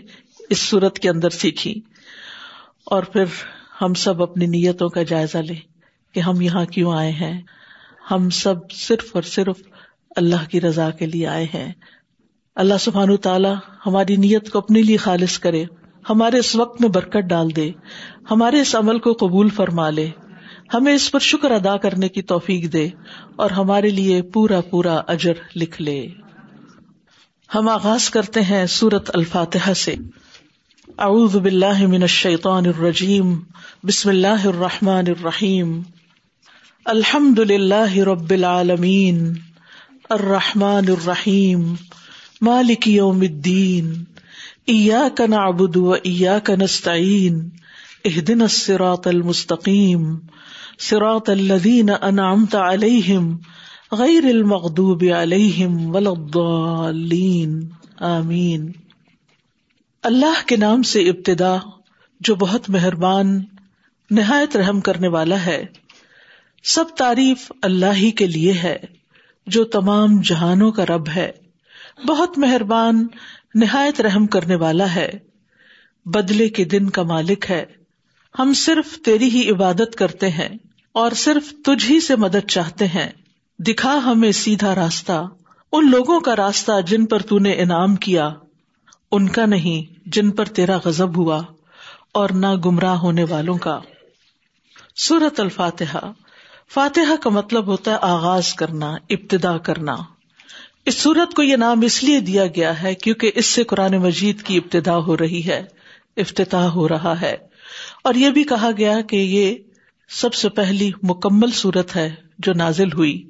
اس 0.50 0.60
صورت 0.60 1.00
کے 1.00 1.10
اندر 1.10 1.30
سیکھی۔ 1.30 1.82
اور 2.86 3.04
پھر 3.04 3.24
ہم 3.82 3.94
سب 3.94 4.24
اپنی 4.24 4.46
نیتوں 4.46 4.90
کا 4.90 5.04
جائزہ 5.04 5.38
لیں 5.38 5.60
کہ 6.14 6.20
ہم 6.20 6.42
یہاں 6.42 6.66
کیوں 6.66 6.94
آئے 6.94 7.12
ہیں۔ 7.12 7.42
ہم 8.12 8.30
سب 8.30 8.72
صرف 8.72 9.10
اور 9.14 9.24
صرف 9.24 9.62
اللہ 10.16 10.50
کی 10.50 10.62
رضا 10.62 10.90
کے 10.90 11.06
لیے 11.06 11.28
آئے 11.28 11.46
ہیں۔ 11.54 11.72
اللہ 12.56 12.74
سبحان 12.80 13.18
تعالیٰ 13.18 13.56
ہماری 13.86 14.16
نیت 14.16 14.50
کو 14.50 14.60
اپنے 14.60 14.82
لیے 14.82 14.98
خالص 14.98 15.40
کرے، 15.40 15.66
ہمارے 16.10 16.38
اس 16.38 16.56
وقت 16.56 16.82
میں 16.82 16.90
برکت 16.90 17.18
ڈال 17.18 17.56
دے، 17.56 17.72
ہمارے 18.32 18.62
اس 18.62 18.76
عمل 18.76 19.00
کو 19.00 19.14
قبول 19.14 19.50
فرما 19.50 19.90
لے۔ 19.90 20.10
ہمیں 20.74 20.94
اس 20.94 21.12
پر 21.12 21.20
شکر 21.20 21.52
ادا 21.52 21.78
کرنے 21.78 22.10
کی 22.10 22.22
توفیق 22.22 22.74
دے 22.74 22.90
اور 23.36 23.50
ہمارے 23.50 23.90
لیے 23.90 24.22
پورا 24.22 24.62
پورا 24.62 25.02
اجر 25.08 25.34
لکھ 25.56 25.82
لے۔ 25.82 26.08
ہم 27.56 27.70
آغاز 27.70 28.10
کرتے 28.10 28.42
ہیں 28.42 28.66
سورت 28.66 29.12
الفاتحہ 29.14 29.74
سے۔ 29.74 29.96
اعوذ 30.98 31.36
باللہ 31.36 31.88
من 31.88 32.02
الشیطان 32.02 32.66
الرجیم۔ 32.66 33.40
بسم 33.84 34.10
اللہ 34.10 34.46
الرحمٰن 34.46 35.06
الرحیم۔ 35.08 35.82
الحمد 36.86 37.40
للہ 37.40 37.94
رب 37.98 38.32
العالمین۔ 38.32 39.34
الرحمن 40.10 40.90
الرحیم، 40.90 41.76
مالک 42.42 42.88
یوم 42.88 43.22
الدین، 43.22 44.04
ایاک 44.66 45.22
نعبد 45.22 45.78
و 45.78 45.96
ایاک 46.04 46.50
نستعین 46.50 47.50
اهدنا 48.06 48.44
الصراط 48.44 49.08
المستقیم، 49.08 50.20
صراط 50.80 51.30
الذین 51.30 51.90
انعمت 52.02 52.56
علیہم، 52.56 53.38
غیر 53.92 54.24
المغضوب 54.24 55.04
علیہم 55.18 55.96
ولا 55.96 56.10
الضالین، 56.10 57.70
آمین۔ 58.00 58.72
اللہ 60.04 60.48
کے 60.48 60.56
نام 60.56 60.82
سے 60.82 61.02
ابتدا، 61.02 61.58
جو 62.20 62.36
بہت 62.36 62.70
مہربان، 62.70 63.44
نہایت 64.12 64.58
رحم 64.58 64.82
کرنے 64.82 65.08
والا 65.08 65.46
ہے، 65.46 65.66
سب 66.64 66.86
تعریف 66.98 67.52
اللہ 67.62 67.94
ہی 67.94 68.12
کے 68.12 68.28
لیے 68.28 68.54
ہے۔ 68.54 69.01
جو 69.52 69.64
تمام 69.64 70.22
جہانوں 70.22 70.72
کا 70.72 70.86
رب 70.86 71.10
ہے، 71.16 71.32
بہت 72.08 72.38
مہربان، 72.38 73.08
نہایت 73.56 74.02
رحم 74.02 74.28
کرنے 74.28 74.56
والا 74.56 74.96
ہے۔ 74.96 75.12
بدلے 76.06 76.50
کے 76.50 76.66
دن 76.66 76.90
کا 76.90 77.04
مالک 77.04 77.46
ہے۔ 77.50 77.66
ہم 78.40 78.54
صرف 78.54 79.00
تیری 79.06 79.30
ہی 79.30 79.52
عبادت 79.52 79.96
کرتے 79.96 80.30
ہیں 80.30 80.50
اور 80.92 81.12
صرف 81.12 81.54
تجھ 81.66 81.92
ہی 81.92 82.00
سے 82.00 82.16
مدد 82.16 82.50
چاہتے 82.50 82.88
ہیں۔ 82.88 83.10
دکھا 83.60 84.00
ہمیں 84.06 84.32
سیدھا 84.32 84.76
راستہ، 84.76 85.28
ان 85.72 85.92
لوگوں 85.92 86.20
کا 86.20 86.36
راستہ 86.36 86.72
جن 86.88 87.06
پر 87.06 87.22
تو 87.22 87.40
نے 87.40 87.52
انعام 87.52 87.96
کیا۔ 87.96 88.30
ان 89.12 89.30
کا 89.30 89.46
نہیں، 89.46 90.00
جن 90.06 90.32
پر 90.32 90.46
تیرا 90.46 90.78
غزب 90.86 91.18
ہوا 91.18 91.42
اور 92.12 92.30
نہ 92.30 92.56
گمراہ 92.66 92.96
ہونے 92.96 93.24
والوں 93.24 93.58
کا۔ 93.58 93.80
سورت 94.96 95.40
الفاتحہ۔ 95.40 96.12
فاتحہ 96.74 97.16
کا 97.22 97.30
مطلب 97.30 97.68
ہوتا 97.68 97.92
ہے 97.92 97.98
آغاز 98.02 98.54
کرنا، 98.54 98.92
ابتدا 98.92 99.58
کرنا۔ 99.58 99.96
اس 100.86 100.96
سورت 100.96 101.34
کو 101.34 101.44
یہ 101.44 101.56
نام 101.56 101.82
اس 101.82 102.04
لیے 102.04 102.20
دیا 102.20 102.46
گیا 102.48 102.84
ہے 102.84 102.96
کیونکہ 102.96 103.32
اس 103.36 103.46
سے 103.46 103.64
قرآن 103.64 103.98
مجید 103.98 104.42
کی 104.42 104.58
ابتدا 104.58 104.98
ہو 104.98 105.18
رہی 105.18 105.46
ہے، 105.46 105.64
افتتاح 106.18 106.68
ہو 106.68 106.90
رہا 106.90 107.22
ہے۔ 107.22 107.38
اور 108.04 108.14
یہ 108.14 108.30
بھی 108.30 108.44
کہا 108.44 108.70
گیا 108.78 109.02
کہ 109.02 109.16
یہ 109.16 109.56
سب 110.10 110.34
سے 110.34 110.50
پہلی 110.50 110.92
مکمل 111.04 111.52
صورت 111.52 111.96
ہے 111.96 112.16
جو 112.40 112.54
نازل 112.54 112.92
ہوئی۔ 112.92 113.30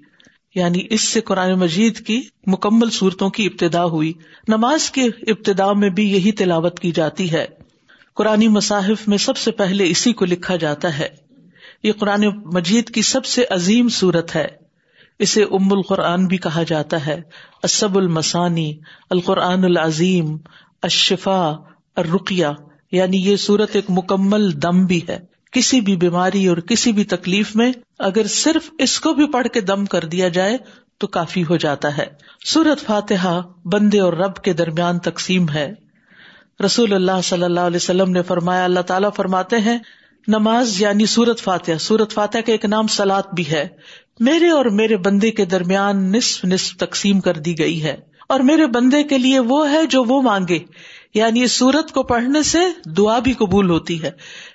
یعنی 0.56 0.88
اس 0.90 1.02
سے 1.02 1.22
قرآن 1.22 1.54
مجید 1.54 2.06
کی 2.08 2.22
مکمل 2.48 2.90
صورتوں 2.90 3.30
کی 3.30 3.46
ابتدا 3.46 3.86
ہوئی۔ 3.86 4.14
نماز 4.48 4.92
کی 4.92 5.02
ابتدا 5.28 5.74
میں 5.74 5.90
بھی 5.90 6.12
یہی 6.12 6.32
تلاوت 6.32 6.80
کی 6.80 6.92
جاتی 6.92 7.32
ہے۔ 7.32 7.46
قرآن 8.16 8.48
مصاحف 8.48 9.08
میں 9.08 9.18
سب 9.18 9.38
سے 9.38 9.52
پہلے 9.52 9.90
اسی 9.90 10.14
کو 10.14 10.26
لکھا 10.26 10.56
جاتا 10.56 11.00
ہے۔ 11.00 11.31
یہ 11.84 11.92
قرآن 11.92 12.22
مجید 12.54 12.90
کی 12.90 13.02
سب 13.02 13.26
سے 13.26 13.44
عظیم 13.50 13.90
صورت 13.90 14.36
ہے۔ 14.36 14.48
اسے 15.20 15.44
ام 15.44 15.74
القرآن 15.74 16.26
بھی 16.26 16.38
کہا 16.38 16.64
جاتا 16.64 17.06
ہے۔ 17.06 17.22
اسب 17.64 17.98
المسانی 17.98 18.80
القرآن 19.10 19.64
العظیم 19.64 20.38
اشفا 20.82 21.54
الرقیہ 21.96 22.48
یعنی 22.92 23.18
یہ 23.18 23.36
صورت 23.36 23.70
ایک 23.74 23.86
مکمل 23.90 24.62
دم 24.62 24.86
بھی 24.86 25.02
ہے۔ 25.10 25.20
کسی 25.52 25.82
بھی 25.82 25.96
بیماری 25.96 26.48
اور 26.48 26.58
کسی 26.58 26.92
بھی 26.92 27.04
تکلیف 27.04 27.56
میں 27.56 27.72
اگر 28.00 28.28
صرف 28.28 28.70
اس 28.78 29.00
کو 29.00 29.14
بھی 29.14 29.28
پڑھ 29.28 29.48
کے 29.48 29.62
دم 29.62 29.86
کر 29.86 30.06
دیا 30.06 30.28
جائے 30.28 30.58
تو 30.98 31.08
کافی 31.08 31.44
ہو 31.44 31.58
جاتا 31.58 31.98
ہے۔ 31.98 32.06
سورت 32.46 32.86
فاتحہ 32.86 33.42
بندے 33.66 34.00
اور 34.00 34.14
رب 34.14 34.36
کے 34.36 34.54
درمیان 34.54 35.00
تقسیم 35.00 35.50
ہے۔ 35.50 35.74
رسول 36.66 36.94
اللہ 36.94 37.22
صلی 37.24 37.44
اللہ 37.44 37.60
علیہ 37.60 37.76
وسلم 37.76 38.12
نے 38.12 38.22
فرمایا، 38.22 38.64
اللہ 38.64 38.80
تعالیٰ 38.80 39.10
فرماتے 39.16 39.58
ہیں 39.58 39.80
نماز 40.28 40.82
یعنی 40.82 41.06
سورت 41.06 41.40
فاتح 41.40 41.72
سورت 41.80 42.12
فاتح 42.12 42.38
کا 42.38 42.51
ایک 42.51 42.66
نام 42.66 42.88
سلاد 42.88 43.24
بھی 43.36 43.51
ہے۔ 43.51 43.68
میرے 44.20 44.50
اور 44.50 44.66
میرے 44.66 44.98
بندے 44.98 45.32
کے 45.32 45.46
درمیان 45.46 46.12
نصف 46.12 46.46
نصف 46.46 46.78
تقسیم 46.78 47.20
کر 47.20 47.34
دی 47.34 47.60
گئی 47.60 47.84
ہے۔ 47.84 47.98
اور 48.30 48.40
میرے 48.40 48.66
بندے 48.66 49.04
کے 49.04 49.18
لیے 49.18 49.40
وہ 49.40 49.72
ہے 49.72 49.86
جو 49.86 50.04
وہ 50.04 50.22
مانگے۔ 50.22 50.60
یعنی 51.13 51.44
اس 51.44 51.51
سورت 51.51 51.92
کو 51.92 52.04
پڑھنے 52.04 52.44
سے 52.44 52.60
دعا 52.86 53.20
بھی 53.20 53.34
قبول 53.34 53.70
ہوتی 53.70 54.04
ہے۔ 54.04 54.12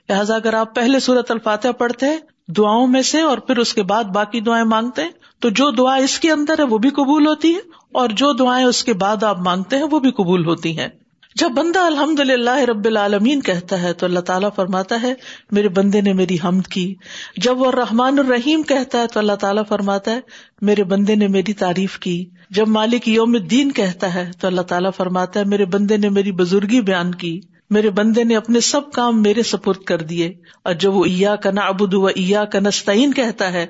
لہٰذا 0.08 0.34
اگر 0.34 0.54
آپ 0.54 0.74
پہلے 0.74 1.00
سورت 1.00 1.30
الفاتح 1.30 1.68
پڑھتے 1.68 2.06
ہیں، 2.06 2.18
دعاؤں 2.48 2.86
میں 2.86 3.02
سے 3.02 3.20
اور 3.20 3.38
پھر 3.38 3.56
اس 3.56 3.74
کے 3.74 3.82
بعد 3.82 4.04
باقی 4.04 4.40
دعائیں 4.40 4.64
مانگتے 4.64 5.02
ہیں، 5.02 5.10
تو 5.40 5.48
جو 5.48 5.70
دعا 5.70 5.94
اس 5.94 6.20
کے 6.20 6.30
اندر 6.30 6.58
ہے 6.58 6.64
وہ 6.64 6.78
بھی 6.78 6.90
قبول 6.90 7.26
ہوتی 7.26 7.54
ہے 7.54 7.60
اور 7.92 8.08
جو 8.08 8.32
دعائیں 8.32 8.66
اس 8.66 8.84
کے 8.84 8.92
بعد 8.92 9.22
آپ 9.22 9.38
مانگتے 9.38 9.76
ہیں 9.76 9.86
وہ 9.90 10.00
بھی 10.00 10.10
قبول 10.10 10.46
ہوتی 10.46 10.78
ہیں۔ 10.78 10.88
جب 11.36 11.48
بندہ 11.48 11.78
الحمد 11.78 12.20
للہ 12.20 12.56
رب 12.56 12.84
العالمین 12.84 13.40
کہتا 13.40 13.82
ہے 13.82 13.92
تو 13.92 14.06
اللہ 14.06 14.20
تعالیٰ 14.20 14.48
فرماتا 14.56 15.02
ہے، 15.02 15.14
میرے 15.50 15.68
بندے 15.68 16.00
نے 16.00 16.12
میری 16.12 16.36
حمد 16.44 16.66
کی۔ 16.66 16.94
جب 17.36 17.60
وہ 17.60 17.70
رحمان 17.70 18.18
الرحیم 18.18 18.62
کہتا 18.62 19.00
ہے 19.00 19.06
تو 19.06 19.20
اللہ 19.20 19.32
تعالیٰ 19.32 19.62
فرماتا 19.68 20.10
ہے، 20.10 20.20
میرے 20.62 20.84
بندے 20.84 21.14
نے 21.14 21.28
میری 21.28 21.52
تعریف 21.52 21.98
کی۔ 21.98 22.24
جب 22.50 22.68
مالک 22.68 23.08
یوم 23.08 23.34
الدین 23.34 23.72
کہتا 23.72 24.14
ہے 24.14 24.30
تو 24.40 24.46
اللہ 24.46 24.60
تعالیٰ 24.60 24.90
فرماتا 24.96 25.40
ہے، 25.40 25.44
میرے 25.44 25.64
بندے 25.64 25.96
نے 25.96 26.08
میری 26.08 26.32
بزرگی 26.32 26.80
بیان 26.80 27.14
کی۔ 27.14 27.40
میرے 27.70 27.90
بندے 27.90 28.24
نے 28.24 28.36
اپنے 28.36 28.60
سب 28.60 28.92
کام 28.92 29.22
میرے 29.22 29.42
سپرد 29.42 29.84
کر 29.84 29.98
دیے۔ 29.98 30.34
اور 30.64 30.74
جب 30.74 30.94
وہ 30.94 31.04
ایا 31.04 31.36
کا 31.36 31.50
نا 31.50 31.60
ابود 31.60 31.94
و 31.94 32.06
ایا 32.06 32.44
کا 32.44 32.60
نستعین 32.60 33.14
کہتا 33.14 33.52
ہے 33.52 33.66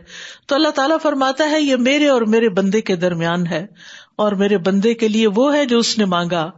تو 0.46 0.54
اللہ 0.54 0.68
تعالیٰ 0.68 0.96
فرماتا 1.02 1.50
ہے، 1.50 1.60
یہ 1.60 1.76
میرے 1.76 2.08
اور 2.08 2.22
میرے 2.22 2.48
بندے 2.48 2.80
کے 2.80 2.96
درمیان 2.96 3.46
ہے۔ 3.46 3.66
اور 4.16 4.32
میرے 4.32 4.58
بندے 4.58 4.94
کے 4.94 5.08
لیے 5.08 5.26
وہ 5.26 5.54
ہے 5.54 5.64
جو 5.64 5.78
اس 5.78 5.98
نے 5.98 6.04
مانگا۔ 6.04 6.50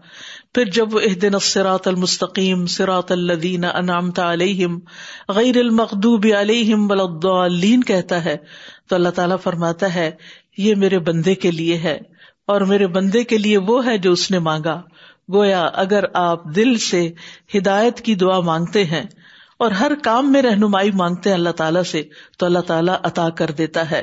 پھر 0.58 0.70
جب 0.70 0.94
وہ 0.94 1.00
دن 1.22 1.38
سراۃ 1.38 1.86
المستقیم 1.86 2.66
سراۃ 2.66 3.10
الدین 3.10 3.64
انعامتا 3.64 4.32
علیہم، 4.32 4.78
غیر 5.28 5.56
المقوب 5.56 6.26
علیہم 6.38 6.90
ولین 6.90 7.84
کہتا 7.84 8.24
ہے، 8.24 8.36
تو 8.88 8.94
اللہ 8.94 9.08
تعالیٰ 9.08 9.36
فرماتا 9.42 9.94
ہے، 9.94 10.10
یہ 10.58 10.74
میرے 10.74 10.98
بندے 10.98 11.34
کے 11.34 11.50
لیے 11.50 11.76
ہے، 11.76 11.98
اور 12.46 12.60
میرے 12.60 12.86
بندے 12.86 13.24
کے 13.24 13.38
لیے 13.38 13.58
وہ 13.58 13.84
ہے 13.86 13.96
جو 13.98 14.12
اس 14.12 14.30
نے 14.30 14.38
مانگا۔ 14.38 14.80
گویا 15.34 15.62
اگر 15.74 16.04
آپ 16.14 16.44
دل 16.56 16.76
سے 16.78 17.08
ہدایت 17.54 18.00
کی 18.00 18.14
دعا 18.14 18.40
مانگتے 18.40 18.84
ہیں، 18.84 19.04
اور 19.58 19.70
ہر 19.70 19.92
کام 20.02 20.32
میں 20.32 20.42
رہنمائی 20.42 20.90
مانگتے 20.90 21.30
ہیں 21.30 21.36
اللہ 21.36 21.56
تعالیٰ 21.56 21.82
سے، 21.82 22.02
تو 22.38 22.46
اللہ 22.46 22.66
تعالیٰ 22.66 22.96
عطا 23.02 23.30
کر 23.30 23.50
دیتا 23.50 23.90
ہے۔ 23.90 24.02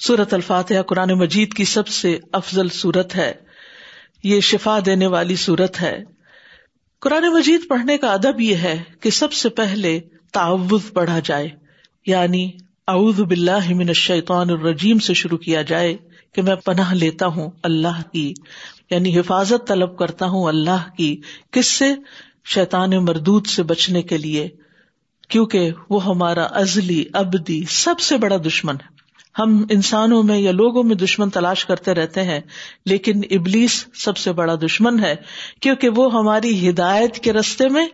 سورت 0.00 0.34
الفاتحہ 0.34 0.82
قرآن 0.82 1.18
مجید 1.18 1.54
کی 1.54 1.64
سب 1.64 1.88
سے 1.88 2.18
افضل 2.32 2.68
صورت 2.68 3.16
ہے۔ 3.16 3.32
یہ 4.22 4.40
شفا 4.40 4.78
دینے 4.86 5.06
والی 5.06 5.36
صورت 5.36 5.82
ہے۔ 5.82 6.04
قرآن 7.00 7.24
مجید 7.32 7.60
پڑھنے 7.68 7.98
کا 7.98 8.12
ادب 8.12 8.40
یہ 8.40 8.56
ہے 8.56 8.82
کہ 9.00 9.10
سب 9.10 9.32
سے 9.32 9.48
پہلے 9.48 10.00
تعوض 10.32 10.92
پڑھا 10.92 11.18
جائے 11.24 11.48
یعنی 12.06 12.50
اعوذ 12.88 13.20
باللہ 13.20 13.72
من 13.74 13.88
الشیطان 13.88 14.50
الرجیم 14.50 14.98
سے 14.98 15.14
شروع 15.14 15.38
کیا 15.38 15.62
جائے 15.62 15.96
کہ 16.32 16.42
میں 16.42 16.54
پناہ 16.54 16.94
لیتا 16.94 17.26
ہوں 17.26 17.50
اللہ 17.62 18.02
کی 18.12 18.34
یعنی 18.90 19.18
حفاظت 19.18 19.68
طلب 19.68 19.98
کرتا 19.98 20.26
ہوں 20.26 20.44
اللہ 20.44 20.88
کی، 20.96 21.20
کس 21.50 21.66
سے؟ 21.66 21.94
شیطان 22.44 22.90
مردود 22.90 23.46
سے 23.46 23.62
بچنے 23.62 24.02
کے 24.02 24.18
لیے، 24.18 24.48
کیونکہ 25.28 25.70
وہ 25.90 26.04
ہمارا 26.04 26.44
ازلی، 26.44 27.04
ابدی، 27.12 27.64
سب 27.68 28.00
سے 28.00 28.16
بڑا 28.16 28.36
دشمن 28.36 28.74
ہے۔ 28.74 28.97
ہم 29.38 29.66
انسانوں 29.70 30.22
میں 30.22 30.38
یا 30.38 30.52
لوگوں 30.52 30.82
میں 30.82 30.96
دشمن 30.96 31.30
تلاش 31.30 31.64
کرتے 31.64 31.94
رہتے 31.94 32.22
ہیں، 32.22 32.40
لیکن 32.86 33.20
ابلیس 33.30 33.86
سب 33.94 34.16
سے 34.16 34.32
بڑا 34.32 34.54
دشمن 34.54 35.04
ہے، 35.04 35.16
کیونکہ 35.60 35.88
وہ 35.88 36.12
ہماری 36.12 36.70
ہدایت 36.70 37.14
کے 37.14 37.32
راستے 37.32 37.68
میں، 37.68 37.86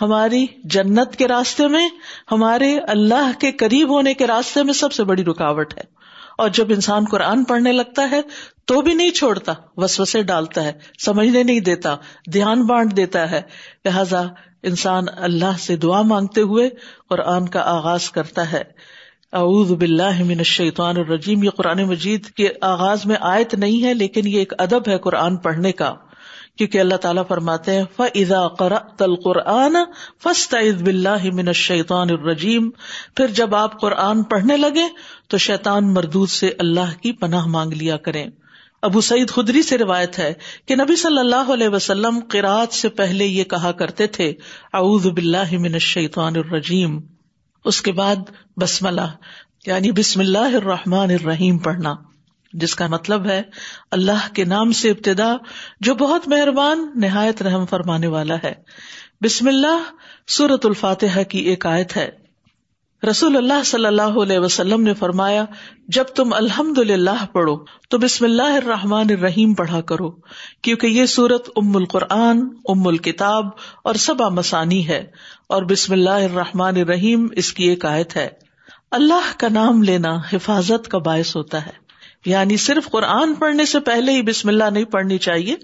ہماری 0.00 0.46
جنت 0.64 1.16
کے 1.16 1.28
راستے 1.28 1.68
میں، 1.68 1.88
ہمارے 2.32 2.78
اللہ 2.78 3.30
کے 3.40 3.52
قریب 3.52 3.90
ہونے 3.90 4.14
کے 4.14 4.26
راستے 4.26 4.62
میں 4.62 4.74
سب 4.74 4.92
سے 4.92 5.04
بڑی 5.04 5.24
رکاوٹ 5.24 5.74
ہے۔ 5.76 5.96
اور 6.38 6.48
جب 6.48 6.66
انسان 6.68 7.04
قرآن 7.10 7.44
پڑھنے 7.44 7.72
لگتا 7.72 8.10
ہے 8.10 8.20
تو 8.64 8.80
بھی 8.80 8.94
نہیں 8.94 9.10
چھوڑتا، 9.10 9.52
وسوسے 9.76 10.22
ڈالتا 10.22 10.64
ہے، 10.64 10.72
سمجھنے 11.04 11.42
نہیں 11.42 11.60
دیتا، 11.60 11.96
دھیان 12.32 12.66
بانٹ 12.66 12.96
دیتا 12.96 13.30
ہے۔ 13.30 13.42
لہذا 13.84 14.22
انسان 14.62 15.04
اللہ 15.16 15.58
سے 15.58 15.76
دعا 15.76 16.02
مانگتے 16.02 16.40
ہوئے 16.40 16.70
قرآن 17.08 17.48
کا 17.48 17.60
آغاز 17.60 18.10
کرتا 18.10 18.52
ہے۔ 18.52 18.62
اعوذ 19.32 19.70
باللہ 19.72 20.22
من 20.24 20.38
الشیطان 20.38 20.96
الرجیم، 20.96 21.42
یہ 21.42 21.50
قرآن 21.50 21.82
مجید 21.84 22.26
کے 22.30 22.48
آغاز 22.62 23.04
میں 23.06 23.16
آیت 23.20 23.54
نہیں 23.54 23.82
ہے، 23.84 23.94
لیکن 23.94 24.26
یہ 24.26 24.38
ایک 24.38 24.52
ادب 24.58 24.88
ہے 24.88 24.98
قرآن 24.98 25.36
پڑھنے 25.36 25.72
کا، 25.72 25.92
کیونکہ 26.56 26.80
اللہ 26.80 26.96
تعالیٰ 26.96 27.22
فرماتے 27.28 27.74
ہیں 27.76 27.84
فضا 27.96 28.46
قرآن 28.58 29.14
قرآن 29.24 29.76
فسط 30.24 30.54
بلّہ 30.82 31.32
من 31.34 31.48
الشیطان 31.48 32.10
الرجیم 32.10 32.70
پھر 33.16 33.34
جب 33.34 33.54
آپ 33.54 33.80
قرآن 33.80 34.22
پڑھنے 34.30 34.56
لگے، 34.56 34.86
تو 35.28 35.38
شیطان 35.38 35.92
مردود 35.94 36.28
سے 36.28 36.50
اللہ 36.58 36.94
کی 37.02 37.12
پناہ 37.20 37.46
مانگ 37.56 37.72
لیا 37.72 37.96
کریں۔ 38.06 38.26
ابو 38.82 39.00
سعید 39.00 39.30
خدری 39.30 39.62
سے 39.62 39.78
روایت 39.78 40.18
ہے 40.18 40.32
کہ 40.66 40.74
نبی 40.74 40.96
صلی 40.96 41.18
اللہ 41.18 41.52
علیہ 41.52 41.68
وسلم 41.68 42.20
قرآت 42.30 42.72
سے 42.72 42.88
پہلے 42.96 43.26
یہ 43.26 43.44
کہا 43.44 43.72
کرتے 43.82 44.06
تھے، 44.16 44.32
اعوذ 44.74 45.06
باللہ 45.08 45.58
من 45.58 45.74
الشیطان 45.74 46.36
الرجیم۔ 46.36 46.98
اس 47.66 47.82
کے 47.82 47.92
بعد 47.92 48.16
بسملہ 48.56 49.00
یعنی 49.66 49.92
بسم 49.92 50.20
اللہ 50.20 50.38
الرحمن 50.38 51.10
الرحیم 51.10 51.58
پڑھنا، 51.58 51.94
جس 52.52 52.74
کا 52.74 52.86
مطلب 52.86 53.26
ہے 53.26 53.42
اللہ 53.90 54.34
کے 54.34 54.44
نام 54.44 54.72
سے 54.72 54.90
ابتدا، 54.90 55.36
جو 55.80 55.94
بہت 55.94 56.28
مہربان، 56.28 56.90
نہایت 56.94 57.42
رحم 57.42 57.66
فرمانے 57.66 58.06
والا 58.06 58.34
ہے۔ 58.44 58.52
بسم 59.24 59.48
اللہ 59.48 59.82
سورت 60.26 60.66
الفاتحہ 60.66 61.22
کی 61.22 61.38
ایک 61.38 61.66
آیت 61.66 61.96
ہے۔ 61.96 62.25
رسول 63.08 63.36
اللہ 63.36 63.62
صلی 63.64 63.86
اللہ 63.86 64.18
علیہ 64.22 64.38
وسلم 64.38 64.82
نے 64.82 64.94
فرمایا، 64.94 65.44
جب 65.88 66.04
تم 66.04 66.32
الحمد 66.32 66.78
للہ 66.78 67.24
پڑھو، 67.32 67.64
تو 67.88 67.98
بسم 67.98 68.24
اللہ 68.24 68.56
الرحمن 68.56 69.06
الرحیم 69.10 69.54
پڑھا 69.54 69.80
کرو، 69.80 70.10
کیونکہ 70.62 70.86
یہ 70.86 71.06
سورت 71.06 71.50
ام 71.56 71.76
القرآن، 71.76 72.48
ام 72.68 72.86
الکتاب 72.86 73.46
اور 73.84 73.94
سبا 73.94 74.28
مسانی 74.28 74.88
ہے، 74.88 75.06
اور 75.48 75.62
بسم 75.62 75.92
اللہ 75.92 76.10
الرحمن 76.10 76.76
الرحیم 76.76 77.26
اس 77.32 77.52
کی 77.52 77.64
ایک 77.64 77.84
آیت 77.84 78.16
ہے۔ 78.16 78.28
اللہ 78.90 79.38
کا 79.38 79.48
نام 79.48 79.82
لینا 79.82 80.16
حفاظت 80.32 80.88
کا 80.88 80.98
باعث 80.98 81.36
ہوتا 81.36 81.66
ہے۔ 81.66 81.85
یعنی 82.26 82.56
صرف 82.56 82.90
قرآن 82.90 83.34
پڑھنے 83.34 83.64
سے 83.64 83.80
پہلے 83.80 84.12
ہی 84.12 84.22
بسم 84.22 84.48
اللہ 84.48 84.64
نہیں 84.64 84.84
پڑھنی 84.84 85.18
چاہیے، 85.18 85.54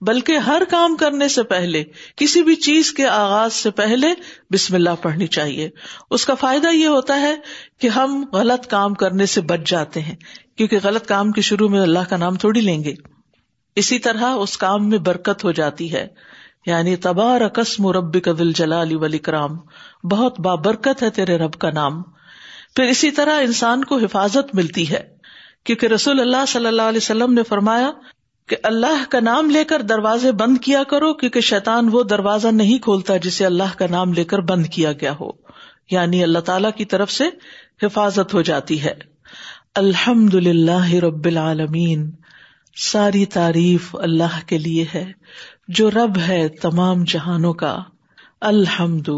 بلکہ 0.00 0.36
ہر 0.36 0.62
کام 0.70 0.96
کرنے 0.96 1.28
سے 1.28 1.42
پہلے، 1.42 1.84
کسی 2.16 2.42
بھی 2.42 2.54
چیز 2.54 2.92
کے 2.92 3.06
آغاز 3.06 3.52
سے 3.52 3.70
پہلے 3.70 4.06
بسم 4.50 4.74
اللہ 4.74 4.90
پڑھنی 5.02 5.26
چاہیے۔ 5.26 5.70
اس 6.10 6.26
کا 6.26 6.34
فائدہ 6.34 6.68
یہ 6.68 6.86
ہوتا 6.86 7.20
ہے 7.20 7.36
کہ 7.80 7.88
ہم 7.88 8.24
غلط 8.32 8.66
کام 8.66 8.94
کرنے 8.94 9.26
سے 9.26 9.40
بچ 9.40 9.60
جاتے 9.66 10.00
ہیں، 10.00 10.14
کیونکہ 10.56 10.78
غلط 10.82 11.06
کام 11.06 11.32
کے 11.32 11.40
شروع 11.40 11.68
میں 11.68 11.80
اللہ 11.80 11.98
کا 12.08 12.16
نام 12.16 12.34
تھوڑی 12.34 12.60
لیں 12.60 12.84
گے۔ 12.84 12.94
اسی 13.76 13.98
طرح 13.98 14.24
اس 14.24 14.56
کام 14.56 14.88
میں 14.88 14.98
برکت 14.98 15.44
ہو 15.44 15.52
جاتی 15.52 15.92
ہے۔ 15.92 16.06
یعنی 16.66 16.96
تبار 16.96 17.40
رقص 17.40 17.80
رب 17.80 18.22
کا 18.22 18.32
دل 18.38 18.52
جلال 18.52 18.96
ولی 18.96 19.18
کرام 19.18 19.50
بہت 20.10 20.40
بابرکت 20.40 21.02
ہے 21.02 21.10
تیرے 21.10 21.38
رب 21.38 21.52
کا 21.52 21.70
نام۔ 21.70 22.02
پھر 22.74 22.84
اسی 22.84 23.10
طرح 23.10 23.40
انسان 23.40 23.84
کو 23.84 23.96
حفاظت 23.98 24.54
ملتی 24.54 24.90
ہے۔ 24.90 25.17
کیونکہ 25.68 25.86
رسول 25.86 26.20
اللہ 26.20 26.44
صلی 26.48 26.66
اللہ 26.66 26.82
علیہ 26.82 26.96
وسلم 26.96 27.32
نے 27.32 27.42
فرمایا 27.42 27.90
کہ 28.48 28.56
اللہ 28.62 29.10
کا 29.10 29.20
نام 29.20 29.50
لے 29.50 29.64
کر 29.64 29.82
دروازے 29.82 30.32
بند 30.32 30.58
کیا 30.58 30.82
کرو 30.82 31.14
کیونکہ 31.14 31.40
شیطان 31.40 31.88
وہ 31.92 32.02
دروازہ 32.02 32.48
نہیں 32.48 32.78
کھولتا 32.78 33.16
جسے 33.16 33.46
اللہ 33.46 33.78
کا 33.78 33.86
نام 33.90 34.12
لے 34.12 34.24
کر 34.24 34.38
بند 34.38 34.66
کیا 34.66 34.92
گیا 34.92 35.14
ہو۔ 35.20 35.30
یعنی 35.90 36.22
اللہ 36.22 36.38
تعالی 36.38 36.68
کی 36.76 36.84
طرف 36.84 37.10
سے 37.10 37.24
حفاظت 37.82 38.34
ہو 38.34 38.42
جاتی 38.42 38.82
ہے۔ 38.82 38.94
الحمد 39.74 40.34
للہ 40.34 40.94
رب 40.94 41.24
العالمین۔ 41.24 42.10
ساری 42.76 43.24
تعریف 43.24 43.96
اللہ 43.96 44.46
کے 44.46 44.58
لیے 44.58 44.84
ہے۔ 44.94 45.12
جو 45.68 45.90
رب 45.90 46.18
ہے 46.28 46.48
تمام 46.48 47.04
جہانوں 47.04 47.52
کا۔ 47.52 47.78
الحمد 48.40 49.08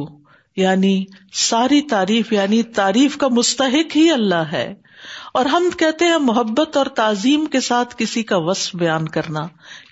یعنی 0.61 1.05
ساری 1.33 1.81
تعریف 1.81 2.33
یعنی 2.33 2.62
تعریف 2.62 3.17
کا 3.17 3.29
مستحق 3.29 3.97
ہی 3.97 4.11
اللہ 4.11 4.45
ہے۔ 4.52 4.75
اور 5.35 5.47
ہم 5.47 5.69
کہتے 5.79 6.05
ہیں 6.05 6.19
محبت 6.19 6.76
اور 6.76 6.87
تعظیم 6.87 7.47
کے 7.47 7.61
ساتھ 7.61 7.95
کسی 7.99 8.23
کا 8.23 8.37
وصف 8.37 8.76
بیان 8.76 9.09
کرنا، 9.09 9.40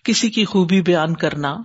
کسی 0.05 0.31
کی 0.31 0.45
خوبی 0.45 0.83
بیان 0.83 1.15
کرنا۔ 1.15 1.57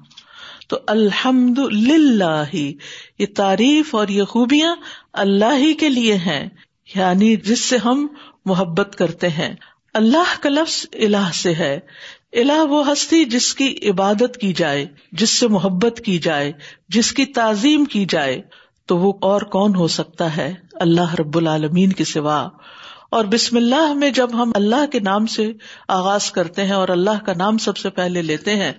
تو 0.68 0.80
الحمد 0.88 1.60
للہ 1.60 2.44
یہ 2.54 3.26
تعریف 3.36 3.96
اور 3.96 4.08
یہ 4.08 4.24
خوبیاں 4.24 4.76
اللہ 5.14 5.58
ہی 5.58 5.74
کے 5.74 5.90
لیے 5.90 6.16
ہیں 6.16 6.50
یعنی 6.96 7.36
جس 7.36 7.60
سے 7.60 7.78
ہم 7.78 8.08
محبت 8.46 8.96
کرتے 8.96 9.30
ہیں۔ 9.30 9.56
اللہ 9.94 10.42
کا 10.42 10.50
لفظ 10.50 10.86
الہ 10.94 11.32
سے 11.34 11.54
ہے۔ 11.54 11.80
الہ 12.34 12.60
وہ 12.70 12.92
ہستی 12.92 13.26
جس 13.26 13.56
کی 13.56 13.76
عبادت 13.90 14.38
کی 14.42 14.54
جائے، 14.54 14.86
جس 15.12 15.30
سے 15.30 15.48
محبت 15.48 16.02
کی 16.06 16.18
جائے، 16.18 16.52
جس 16.90 17.12
کی 17.12 17.26
تعظیم 17.26 17.86
کی 17.86 18.06
جائے۔ 18.10 18.42
تو 18.86 18.98
وہ 18.98 19.14
اور 19.22 19.42
کون 19.42 19.76
ہو 19.76 19.88
سکتا 19.88 20.38
ہے 20.38 20.54
اللہ 20.74 21.14
رب 21.14 21.38
العالمین 21.38 21.92
کے 21.92 22.04
سوا؟ 22.04 22.50
اور 23.12 23.26
بسم 23.26 23.58
اللہ 23.58 23.94
میں 23.94 24.10
جب 24.10 24.30
ہم 24.34 24.52
اللہ 24.56 24.86
کے 24.92 25.00
نام 25.00 25.26
سے 25.26 25.52
آغاز 25.88 26.32
کرتے 26.32 26.64
ہیں 26.64 26.74
اور 26.74 26.90
اللہ 26.90 27.26
کا 27.26 27.34
نام 27.34 27.58
سب 27.58 27.78
سے 27.78 27.90
پہلے 27.90 28.22
لیتے 28.22 28.56
ہیں، 28.56 28.72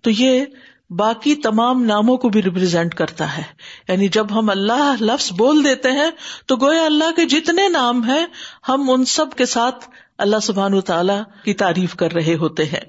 تو 0.00 0.10
یہ 0.10 0.44
باقی 0.90 1.34
تمام 1.34 1.84
ناموں 1.84 2.16
کو 2.16 2.28
بھی 2.28 2.42
ریپرزینٹ 2.42 2.94
کرتا 2.94 3.36
ہے۔ 3.36 3.42
یعنی 3.88 4.08
جب 4.08 4.26
ہم 4.30 4.50
اللہ 4.50 4.94
لفظ 5.00 5.32
بول 5.32 5.64
دیتے 5.64 5.92
ہیں، 5.92 6.10
تو 6.46 6.56
گویا 6.56 6.84
اللہ 6.84 7.16
کے 7.16 7.24
جتنے 7.24 7.68
نام 7.68 8.10
ہیں، 8.10 8.26
ہم 8.68 8.90
ان 8.90 9.04
سب 9.04 9.26
کے 9.36 9.46
ساتھ 9.46 9.88
اللہ 10.18 10.36
سبحان 10.42 10.80
تعالی 10.80 11.12
کی 11.44 11.54
تعریف 11.54 11.94
کر 11.94 12.12
رہے 12.12 12.34
ہوتے 12.34 12.64
ہیں۔ 12.64 12.80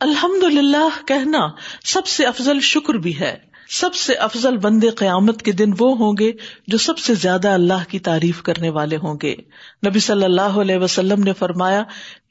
الحمد 0.00 0.44
للہ 0.44 1.06
کہنا 1.06 1.48
سب 1.84 2.06
سے 2.06 2.24
افضل 2.24 2.60
شکر 2.60 2.94
بھی 2.94 3.20
ہے۔ 3.20 3.55
سب 3.70 3.94
سے 3.94 4.14
افضل 4.14 4.56
بندے 4.56 4.90
قیامت 4.90 5.42
کے 5.42 5.52
دن 5.52 5.72
وہ 5.78 5.96
ہوں 5.98 6.12
گے 6.18 6.32
جو 6.66 6.78
سب 6.78 6.98
سے 6.98 7.14
زیادہ 7.14 7.48
اللہ 7.48 7.88
کی 7.88 7.98
تعریف 7.98 8.42
کرنے 8.42 8.70
والے 8.70 8.96
ہوں 8.96 9.14
گے۔ 9.22 9.34
نبی 9.86 9.98
صلی 9.98 10.24
اللہ 10.24 10.40
علیہ 10.40 10.76
وسلم 10.76 11.22
نے 11.22 11.32
فرمایا، 11.32 11.82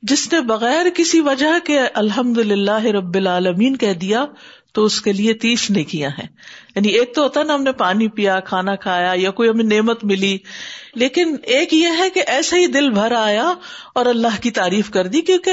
جس 0.01 0.33
نے 0.33 0.41
بغیر 0.41 0.85
کسی 0.95 1.19
وجہ 1.19 1.59
کے 1.63 1.79
الحمد 1.79 2.37
للہ 2.37 2.85
رب 2.85 3.15
العالمین 3.15 3.77
کہہ 3.77 3.93
دیا 3.93 4.25
تو 4.75 4.83
اس 4.83 5.01
کے 5.01 5.13
لیے 5.13 5.33
تیس 5.33 5.71
نے 5.71 5.83
کیا 5.83 6.09
ہے۔ 6.17 6.23
یعنی 6.75 6.87
ایک 6.87 7.15
تو 7.15 7.23
ہوتا 7.23 7.43
نا 7.43 7.55
ہم 7.55 7.63
نے 7.63 7.71
پانی 7.71 8.07
پیا، 8.07 8.39
کھانا 8.39 8.75
کھایا 8.75 9.13
یا 9.15 9.31
کوئی 9.31 9.49
ہمیں 9.49 9.63
نعمت 9.63 10.03
ملی۔ 10.03 10.37
لیکن 10.95 11.35
ایک 11.43 11.73
یہ 11.73 11.87
ہے 11.97 12.09
کہ 12.09 12.23
ایسے 12.27 12.59
ہی 12.59 12.67
دل 12.67 12.89
بھر 12.89 13.11
آیا 13.11 13.53
اور 13.95 14.05
اللہ 14.05 14.41
کی 14.41 14.51
تعریف 14.51 14.89
کر 14.89 15.07
دی 15.07 15.21
کیونکہ 15.21 15.51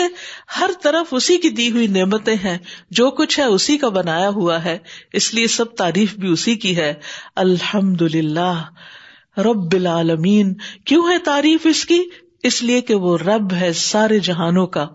ہر 0.60 0.70
طرف 0.82 1.06
اسی 1.10 1.38
کی 1.38 1.50
دی 1.50 1.70
ہوئی 1.70 1.86
نعمتیں 1.86 2.36
ہیں۔ 2.44 2.58
جو 2.90 3.10
کچھ 3.10 3.38
ہے 3.38 3.44
اسی 3.44 3.78
کا 3.78 3.88
بنایا 3.88 4.28
ہوا 4.28 4.64
ہے۔ 4.64 4.78
اس 5.12 5.34
لیے 5.34 5.46
سب 5.46 5.74
تعریف 5.74 6.14
بھی 6.14 6.28
اسی 6.28 6.54
کی 6.54 6.76
ہے۔ 6.76 6.94
الحمد 7.36 8.02
للہ 8.02 8.62
رب 9.38 9.72
العالمین۔ 9.72 10.54
کیوں 10.84 11.10
ہے 11.10 11.18
تعریف 11.18 11.60
اس 11.64 11.84
کی؟ 11.84 12.02
اس 12.42 12.62
لیے 12.62 12.80
کہ 12.80 12.94
وہ 12.94 13.18
رب 13.18 13.54
ہے 13.54 13.72
سارے 13.72 14.18
جہانوں 14.18 14.66
کا۔ 14.66 14.88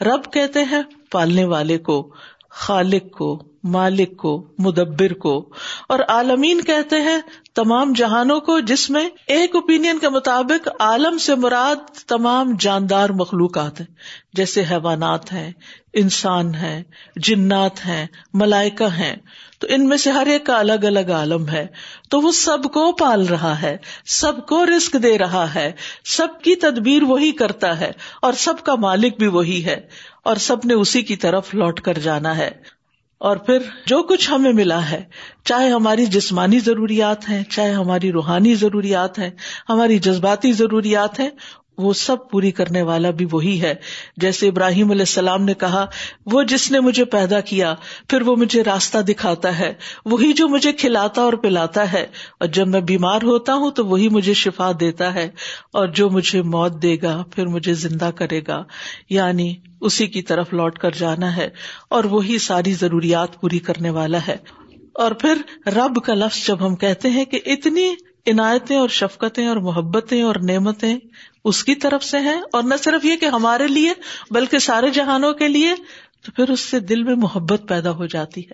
رب 0.00 0.32
کہتے 0.32 0.64
ہیں 0.64 0.82
پالنے 1.10 1.44
والے 1.44 1.78
کو۔ 1.78 2.14
خالق 2.54 3.10
کو، 3.10 3.42
مالک 3.64 4.16
کو، 4.16 4.46
مدبر 4.58 5.12
کو۔ 5.12 5.50
اور 5.88 5.98
عالمین 6.08 6.60
کہتے 6.60 6.96
ہیں، 6.96 7.18
تمام 7.54 7.92
جہانوں 7.92 8.40
کو، 8.40 8.60
جس 8.60 8.90
میں 8.90 9.08
ایک 9.26 9.54
اوپین 9.54 9.98
کے 9.98 10.08
مطابق 10.08 10.68
عالم 10.80 11.18
سے 11.18 11.34
مراد 11.34 11.96
تمام 12.06 12.56
جاندار 12.60 13.10
مخلوقات 13.10 13.80
ہیں۔ 13.80 13.86
جیسے 14.32 14.62
حیوانات 14.70 15.32
ہیں، 15.32 15.52
انسان 15.92 16.54
ہیں، 16.54 16.82
جنات 17.16 17.86
ہیں، 17.86 18.06
ملائکہ 18.34 18.84
ہیں۔ 18.84 19.16
تو 19.58 19.66
ان 19.70 19.88
میں 19.88 19.96
سے 19.96 20.10
ہر 20.10 20.26
ایک 20.26 20.46
کا 20.46 20.58
الگ 20.58 20.84
الگ 20.84 21.12
عالم 21.12 21.48
ہے۔ 21.48 21.66
تو 22.10 22.20
وہ 22.20 22.32
سب 22.32 22.58
کو 22.62 22.92
پال 22.92 23.26
رہا 23.26 23.62
ہے، 23.62 23.76
سب 24.06 24.46
کو 24.46 24.66
رسک 24.66 24.96
دے 25.02 25.18
رہا 25.18 25.54
ہے، 25.54 25.72
سب 26.04 26.28
کی 26.42 26.54
تدبیر 26.54 27.02
وہی 27.02 27.32
کرتا 27.32 27.80
ہے 27.80 27.92
اور 28.22 28.32
سب 28.32 28.54
کا 28.64 28.74
مالک 28.74 29.18
بھی 29.18 29.26
وہی 29.26 29.64
ہے۔ 29.64 29.80
اور 30.24 30.36
سب 30.36 30.56
نے 30.64 30.74
اسی 30.74 31.02
کی 31.02 31.16
طرف 31.16 31.54
لوٹ 31.54 31.80
کر 31.80 31.98
جانا 31.98 32.36
ہے۔ 32.36 32.50
اور 33.18 33.36
پھر 33.36 33.58
جو 33.86 34.02
کچھ 34.02 34.30
ہمیں 34.30 34.52
ملا 34.52 34.90
ہے، 34.90 35.04
چاہے 35.44 35.70
ہماری 35.70 36.06
جسمانی 36.06 36.58
ضروریات 36.58 37.28
ہیں، 37.28 37.44
چاہے 37.44 37.72
ہماری 37.72 38.12
روحانی 38.12 38.54
ضروریات 38.54 39.18
ہیں، 39.18 39.30
ہماری 39.68 39.98
جذباتی 39.98 40.52
ضروریات 40.52 41.20
ہیں 41.20 41.30
وہ 41.78 41.92
سب 41.92 42.30
پوری 42.30 42.50
کرنے 42.50 42.82
والا 42.82 43.10
بھی 43.10 43.26
وہی 43.32 43.62
ہے۔ 43.62 43.74
جیسے 44.16 44.48
ابراہیم 44.48 44.90
علیہ 44.90 45.02
السلام 45.02 45.44
نے 45.44 45.54
کہا، 45.54 45.86
وہ 46.26 46.42
جس 46.42 46.70
نے 46.70 46.80
مجھے 46.80 47.04
پیدا 47.04 47.40
کیا، 47.40 47.74
پھر 48.08 48.22
وہ 48.22 48.36
مجھے 48.36 48.62
راستہ 48.62 48.98
دکھاتا 48.98 49.58
ہے، 49.58 49.74
وہی 50.04 50.32
جو 50.32 50.48
مجھے 50.48 50.72
کھلاتا 50.72 51.22
اور 51.22 51.32
پلاتا 51.32 51.92
ہے۔ 51.92 52.06
اور 52.40 52.48
جب 52.48 52.68
میں 52.68 52.80
بیمار 52.80 53.22
ہوتا 53.22 53.54
ہوں 53.54 53.70
تو 53.70 53.86
وہی 53.86 54.08
مجھے 54.08 54.34
شفا 54.34 54.72
دیتا 54.80 55.14
ہے۔ 55.14 55.30
اور 55.72 55.88
جو 55.88 56.10
مجھے 56.10 56.42
موت 56.42 56.82
دے 56.82 56.96
گا، 57.02 57.24
پھر 57.30 57.46
مجھے 57.46 57.74
زندہ 57.74 58.10
کرے 58.16 58.40
گا۔ 58.48 58.64
یعنی 59.10 59.54
اسی 59.80 60.06
کی 60.06 60.22
طرف 60.22 60.52
لوٹ 60.52 60.78
کر 60.78 60.90
جانا 60.90 61.36
ہے۔ 61.36 61.48
اور 61.90 62.04
وہی 62.04 62.38
ساری 62.38 62.72
ضروریات 62.72 63.40
پوری 63.40 63.58
کرنے 63.58 63.90
والا 63.90 64.18
ہے۔ 64.28 64.36
اور 64.94 65.10
پھر 65.10 65.34
رب 65.66 66.04
کا 66.04 66.14
لفظ 66.14 66.46
جب 66.46 66.66
ہم 66.66 66.76
کہتے 66.76 67.10
ہیں 67.10 67.24
کہ 67.24 67.40
اتنی 67.46 67.94
عنایتیں 68.30 68.76
اور 68.76 68.88
شفقتیں 68.88 69.46
اور 69.46 69.56
محبتیں 69.56 70.22
اور 70.22 70.34
نعمتیں 70.36 70.98
اس 71.44 71.64
کی 71.64 71.74
طرف 71.74 72.04
سے 72.04 72.18
ہیں 72.18 72.40
اور 72.52 72.62
نہ 72.62 72.74
صرف 72.84 73.04
یہ 73.04 73.16
کہ 73.16 73.26
ہمارے 73.26 73.66
لیے 73.66 73.92
بلکہ 74.30 74.58
سارے 74.58 74.90
جہانوں 74.90 75.32
کے 75.32 75.48
لیے، 75.48 75.74
تو 76.24 76.32
پھر 76.32 76.50
اس 76.50 76.60
سے 76.60 76.80
دل 76.80 77.02
میں 77.02 77.14
محبت 77.14 77.62
پیدا 77.68 77.90
ہو 77.90 78.06
جاتی 78.06 78.40
ہے۔ 78.40 78.52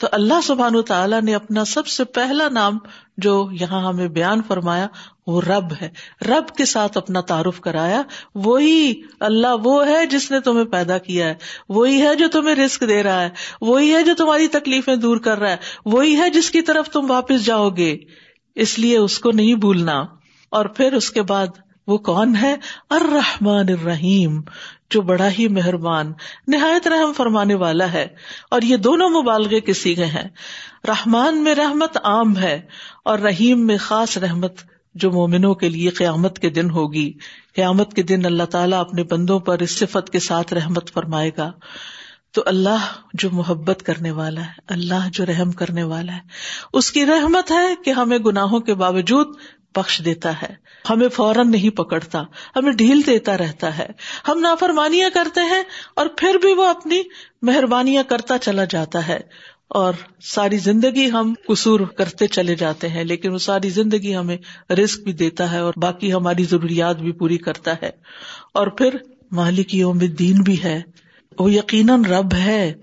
تو 0.00 0.06
اللہ 0.12 0.40
سبحان 0.42 0.82
تعالیٰ 0.82 1.22
نے 1.22 1.34
اپنا 1.34 1.64
سب 1.64 1.86
سے 1.86 2.04
پہلا 2.04 2.48
نام 2.48 2.78
جو 3.16 3.48
یہاں 3.60 3.88
ہمیں 3.88 4.08
بیان 4.08 4.42
فرمایا، 4.42 4.86
وہ 5.26 5.40
رب 5.40 5.72
ہے۔ 5.82 5.90
رب 6.28 6.56
کے 6.56 6.64
ساتھ 6.64 6.98
اپنا 6.98 7.20
تعارف 7.20 7.60
کرایا۔ 7.60 8.02
وہی 8.34 9.02
اللہ 9.20 9.54
وہ 9.64 9.86
ہے 9.86 10.06
جس 10.06 10.30
نے 10.30 10.40
تمہیں 10.40 10.64
پیدا 10.64 10.98
کیا 10.98 11.26
ہے۔ 11.28 11.34
وہی 11.68 12.02
ہے 12.02 12.14
جو 12.14 12.28
تمہیں 12.28 12.54
رسک 12.54 12.84
دے 12.88 13.02
رہا 13.02 13.22
ہے۔ 13.22 13.30
وہی 13.60 13.94
ہے 13.94 14.02
جو 14.02 14.14
تمہاری 14.14 14.48
تکلیفیں 14.48 14.96
دور 14.96 15.16
کر 15.16 15.38
رہا 15.38 15.50
ہے۔ 15.50 15.56
وہی 15.86 16.16
ہے 16.16 16.30
جس 16.30 16.50
کی 16.50 16.62
طرف 16.62 16.88
تم 16.88 17.10
واپس 17.10 17.44
جاؤ 17.44 17.70
گے۔ 17.70 17.98
اس 18.56 18.78
لیے 18.78 18.98
اس 18.98 19.18
کو 19.18 19.32
نہیں 19.32 19.54
بھولنا۔ 19.54 20.04
اور 20.50 20.64
پھر 20.64 20.92
اس 20.92 21.10
کے 21.10 21.22
بعد 21.22 21.46
وہ 21.86 21.98
کون 21.98 22.36
ہے؟ 22.42 22.56
الرحمن 22.90 23.66
الرحیم، 23.68 24.40
جو 24.90 25.00
بڑا 25.00 25.28
ہی 25.38 25.48
مہربان، 25.48 26.12
نہایت 26.48 26.88
رحم 26.88 27.12
فرمانے 27.12 27.54
والا 27.54 27.92
ہے۔ 27.92 28.06
اور 28.50 28.62
یہ 28.62 28.76
دونوں 28.76 29.10
مبالغے 29.10 29.60
کے 29.60 29.72
سیگے 29.72 30.04
ہیں۔ 30.04 30.28
رحمان 30.88 31.44
میں 31.44 31.54
رحمت 31.54 31.98
عام 32.04 32.38
ہے 32.38 32.60
اور 33.04 33.18
رحیم 33.18 33.66
میں 33.66 33.76
خاص 33.76 34.18
رحمت 34.18 34.52
جو 34.94 35.10
مومنوں 35.10 35.54
کے 35.54 35.68
لیے 35.68 35.90
قیامت 35.90 36.38
کے 36.38 36.50
دن 36.50 36.70
ہوگی۔ 36.70 37.12
قیامت 37.54 37.94
کے 37.94 38.02
دن 38.02 38.26
اللہ 38.26 38.42
تعالیٰ 38.42 38.80
اپنے 38.80 39.04
بندوں 39.04 39.40
پر 39.40 39.58
اس 39.58 39.78
صفت 39.78 40.10
کے 40.10 40.18
ساتھ 40.18 40.54
رحمت 40.54 40.92
فرمائے 40.92 41.30
گا۔ 41.38 41.52
تو 42.32 42.42
اللہ 42.46 42.86
جو 43.14 43.30
محبت 43.30 43.82
کرنے 43.82 44.10
والا 44.10 44.40
ہے، 44.40 44.52
اللہ 44.66 45.08
جو 45.12 45.26
رحم 45.26 45.52
کرنے 45.52 45.82
والا 45.82 46.12
ہے، 46.12 46.20
اس 46.72 46.92
کی 46.92 47.06
رحمت 47.06 47.50
ہے 47.50 47.74
کہ 47.84 47.90
ہمیں 47.90 48.18
گناہوں 48.18 48.60
کے 48.60 48.74
باوجود 48.74 49.26
بخش 49.74 50.02
دیتا 50.04 50.42
ہے۔ 50.42 50.54
ہمیں 50.90 51.08
فوراً 51.08 51.50
نہیں 51.50 51.76
پکڑتا، 51.76 52.22
ہمیں 52.56 52.72
ڈھیل 52.72 53.00
دیتا 53.06 53.38
رہتا 53.38 53.78
ہے۔ 53.78 53.86
ہم 54.28 54.38
نافرمانیاں 54.38 55.10
کرتے 55.14 55.40
ہیں 55.40 55.62
اور 55.96 56.06
پھر 56.16 56.34
بھی 56.34 56.52
وہ 56.52 56.64
اپنی 56.64 57.02
مہربانیاں 57.42 58.02
کرتا 58.02 58.38
چلا 58.38 58.64
جاتا 58.64 59.08
ہے۔ 59.08 59.20
اور 59.68 59.92
ساری 60.22 60.58
زندگی 60.58 61.10
ہم 61.10 61.34
قصور 61.48 61.80
کرتے 61.80 62.26
چلے 62.26 62.54
جاتے 62.54 62.88
ہیں، 62.88 63.04
لیکن 63.04 63.32
وہ 63.32 63.38
ساری 63.38 63.70
زندگی 63.70 64.16
ہمیں 64.16 64.36
رسک 64.72 65.00
بھی 65.00 65.12
دیتا 65.12 65.52
ہے 65.52 65.58
اور 65.58 65.74
باقی 65.76 66.12
ہماری 66.12 66.44
ضروریات 66.44 66.96
بھی 66.96 67.12
پوری 67.12 67.38
کرتا 67.38 67.74
ہے۔ 67.82 67.90
اور 68.54 68.66
پھر 68.66 68.96
مالک 69.32 69.74
یوم 69.74 69.98
دین 69.98 70.42
بھی 70.42 70.62
ہے۔ 70.62 70.82
وہ 71.38 71.52
یقیناً 71.52 72.04
رب 72.04 72.34
ہے، 72.34 72.74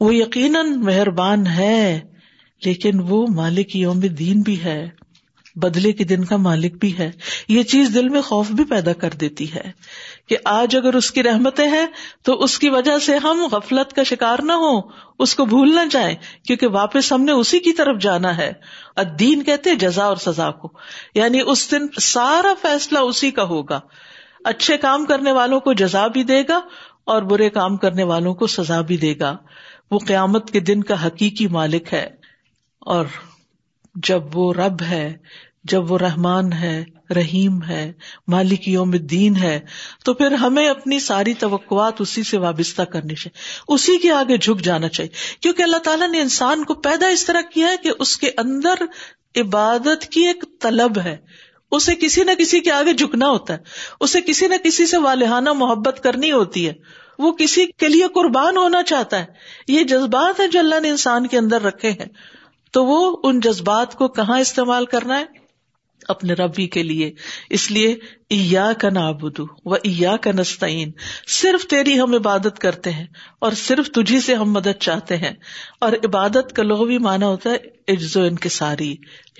وہ 0.00 0.14
یقیناً 0.14 0.72
مہربان 0.84 1.46
ہے، 1.46 2.00
لیکن 2.64 3.00
وہ 3.00 3.26
مالک 3.34 3.76
یوم 3.76 4.00
دین 4.00 4.40
بھی 4.40 4.64
ہے، 4.64 4.88
بدلے 5.56 5.92
کے 5.92 6.04
دن 6.04 6.24
کا 6.24 6.36
مالک 6.36 6.74
بھی 6.74 6.98
ہے۔ 6.98 7.10
یہ 7.48 7.62
چیز 7.62 7.90
دل 7.94 8.08
میں 8.08 8.20
خوف 8.20 8.50
بھی 8.50 8.64
پیدا 8.64 8.92
کر 8.92 9.10
دیتی 9.10 9.54
ہے 9.54 9.70
کہ 10.28 10.36
آج 10.44 10.76
اگر 10.76 10.94
اس 10.94 11.10
کی 11.10 11.22
رحمتیں 11.22 11.68
ہیں 11.68 11.86
تو 12.22 12.32
اس 12.32 12.58
کی 12.58 12.68
وجہ 12.68 12.98
سے 12.98 13.16
ہم 13.16 13.46
غفلت 13.52 13.92
کا 13.92 14.02
شکار 14.02 14.38
نہ 14.42 14.52
ہو 14.52 14.80
اس 15.18 15.34
کو 15.34 15.44
بھول 15.44 15.74
نہ 15.74 15.80
جائیں، 15.90 16.16
کیونکہ 16.46 16.66
واپس 16.66 17.12
ہم 17.12 17.24
نے 17.24 17.32
اسی 17.32 17.58
کی 17.58 17.72
طرف 17.72 18.00
جانا 18.00 18.36
ہے۔ 18.36 18.52
دین 19.18 19.42
کہتے 19.42 19.74
جزا 19.74 20.04
اور 20.04 20.16
سزا 20.16 20.50
کو 20.50 20.72
یعنی 21.14 21.40
اس 21.46 21.70
دن 21.70 21.86
سارا 22.00 22.54
فیصلہ 22.62 22.98
اسی 22.98 23.30
کا 23.30 23.42
ہوگا۔ 23.42 23.80
اچھے 24.44 24.76
کام 24.76 25.04
کرنے 25.04 25.32
والوں 25.32 25.60
کو 25.60 25.72
جزا 25.72 26.06
بھی 26.06 26.22
دے 26.22 26.42
گا 26.48 26.60
اور 27.08 27.22
برے 27.22 27.50
کام 27.50 27.76
کرنے 27.76 28.02
والوں 28.02 28.34
کو 28.34 28.46
سزا 28.46 28.80
بھی 28.80 28.96
دے 28.96 29.14
گا۔ 29.20 29.36
وہ 29.90 29.98
قیامت 29.98 30.50
کے 30.50 30.60
دن 30.60 30.82
کا 30.82 31.06
حقیقی 31.06 31.46
مالک 31.46 31.92
ہے۔ 31.92 32.08
اور 32.78 33.04
جب 33.94 34.22
وہ 34.34 34.52
رب 34.52 34.82
ہے، 34.82 35.16
جب 35.64 35.92
وہ 35.92 35.98
رحمان 35.98 36.52
ہے، 36.52 36.84
رحیم 37.14 37.62
ہے، 37.62 37.92
مالک 38.28 38.68
یوم 38.68 38.90
الدین 38.92 39.36
ہے، 39.36 39.60
تو 40.04 40.14
پھر 40.14 40.32
ہمیں 40.32 40.68
اپنی 40.68 41.00
ساری 41.00 41.34
توقعات 41.34 41.92
اسی 41.98 42.22
سے 42.22 42.38
وابستہ 42.38 42.82
کرنی 42.82 43.14
چاہیے۔ 43.14 43.64
اسی 43.74 43.98
کے 43.98 44.10
آگے 44.10 44.36
جھک 44.36 44.64
جانا 44.64 44.88
چاہیے۔ 44.88 45.38
کیونکہ 45.40 45.62
اللہ 45.62 45.76
تعالیٰ 45.76 46.08
نے 46.08 46.20
انسان 46.20 46.64
کو 46.64 46.74
پیدا 46.74 47.06
اس 47.06 47.26
طرح 47.26 47.40
کیا 47.54 47.66
ہے 47.66 47.76
کہ 47.82 47.90
اس 47.98 48.16
کے 48.16 48.30
اندر 48.38 48.74
عبادت 49.36 50.06
کی 50.06 50.26
ایک 50.26 50.44
طلب 50.60 50.98
ہے۔ 50.98 51.16
اسے 51.70 51.94
کسی 51.94 52.24
نہ 52.24 52.30
کسی 52.38 52.60
کے 52.60 52.72
آگے 52.72 52.92
جھکنا 52.92 53.28
ہوتا 53.28 53.54
ہے۔ 53.54 53.58
اسے 54.00 54.20
کسی 54.20 54.48
نہ 54.48 54.54
کسی 54.64 54.86
سے 54.86 54.96
والہانہ 54.96 55.52
محبت 55.52 56.00
کرنی 56.02 56.32
ہوتی 56.32 56.68
ہے۔ 56.68 56.72
وہ 57.18 57.32
کسی 57.32 57.66
کے 57.66 57.88
لیے 57.88 58.04
قربان 58.14 58.56
ہونا 58.56 58.82
چاہتا 58.82 59.18
ہے۔ 59.18 59.24
یہ 59.68 59.84
جذبات 59.84 60.40
ہیں 60.40 60.46
جو 60.46 60.58
اللہ 60.58 60.80
نے 60.80 60.90
انسان 60.90 61.26
کے 61.26 61.38
اندر 61.38 61.62
رکھے 61.62 61.90
ہیں۔ 61.90 62.06
تو 62.72 62.84
وہ 62.84 63.16
ان 63.22 63.40
جذبات 63.40 63.94
کو 63.94 64.08
کہاں 64.08 64.40
استعمال 64.40 64.86
کرنا 64.86 65.18
ہے؟ 65.18 65.24
اپنے 66.08 66.32
ربی 66.32 66.66
کے 66.66 66.82
لیے۔ 66.82 67.12
اس 67.50 67.70
لیے 67.70 67.96
ایا 68.28 68.72
کا 68.72 68.90
نابدو 68.90 69.46
و 69.64 69.74
ایا 69.74 70.16
کا 70.16 70.30
نستعین۔ 70.32 70.90
صرف 71.28 71.66
تیری 71.66 72.00
ہم 72.00 72.14
عبادت 72.14 72.58
کرتے 72.58 72.90
ہیں 72.90 73.06
اور 73.38 73.52
صرف 73.52 73.90
تجھی 73.90 74.20
سے 74.20 74.34
ہم 74.34 74.52
مدد 74.52 74.78
چاہتے 74.80 75.16
ہیں۔ 75.16 75.32
اور 75.80 75.92
عبادت 75.92 76.52
کا 76.56 76.62
لغوی 76.62 76.98
مانا 76.98 77.26
ہوتا 77.26 77.50
ہے 77.50 77.92
عجز 77.92 78.16
و 78.16 78.22
انکساری، 78.22 78.96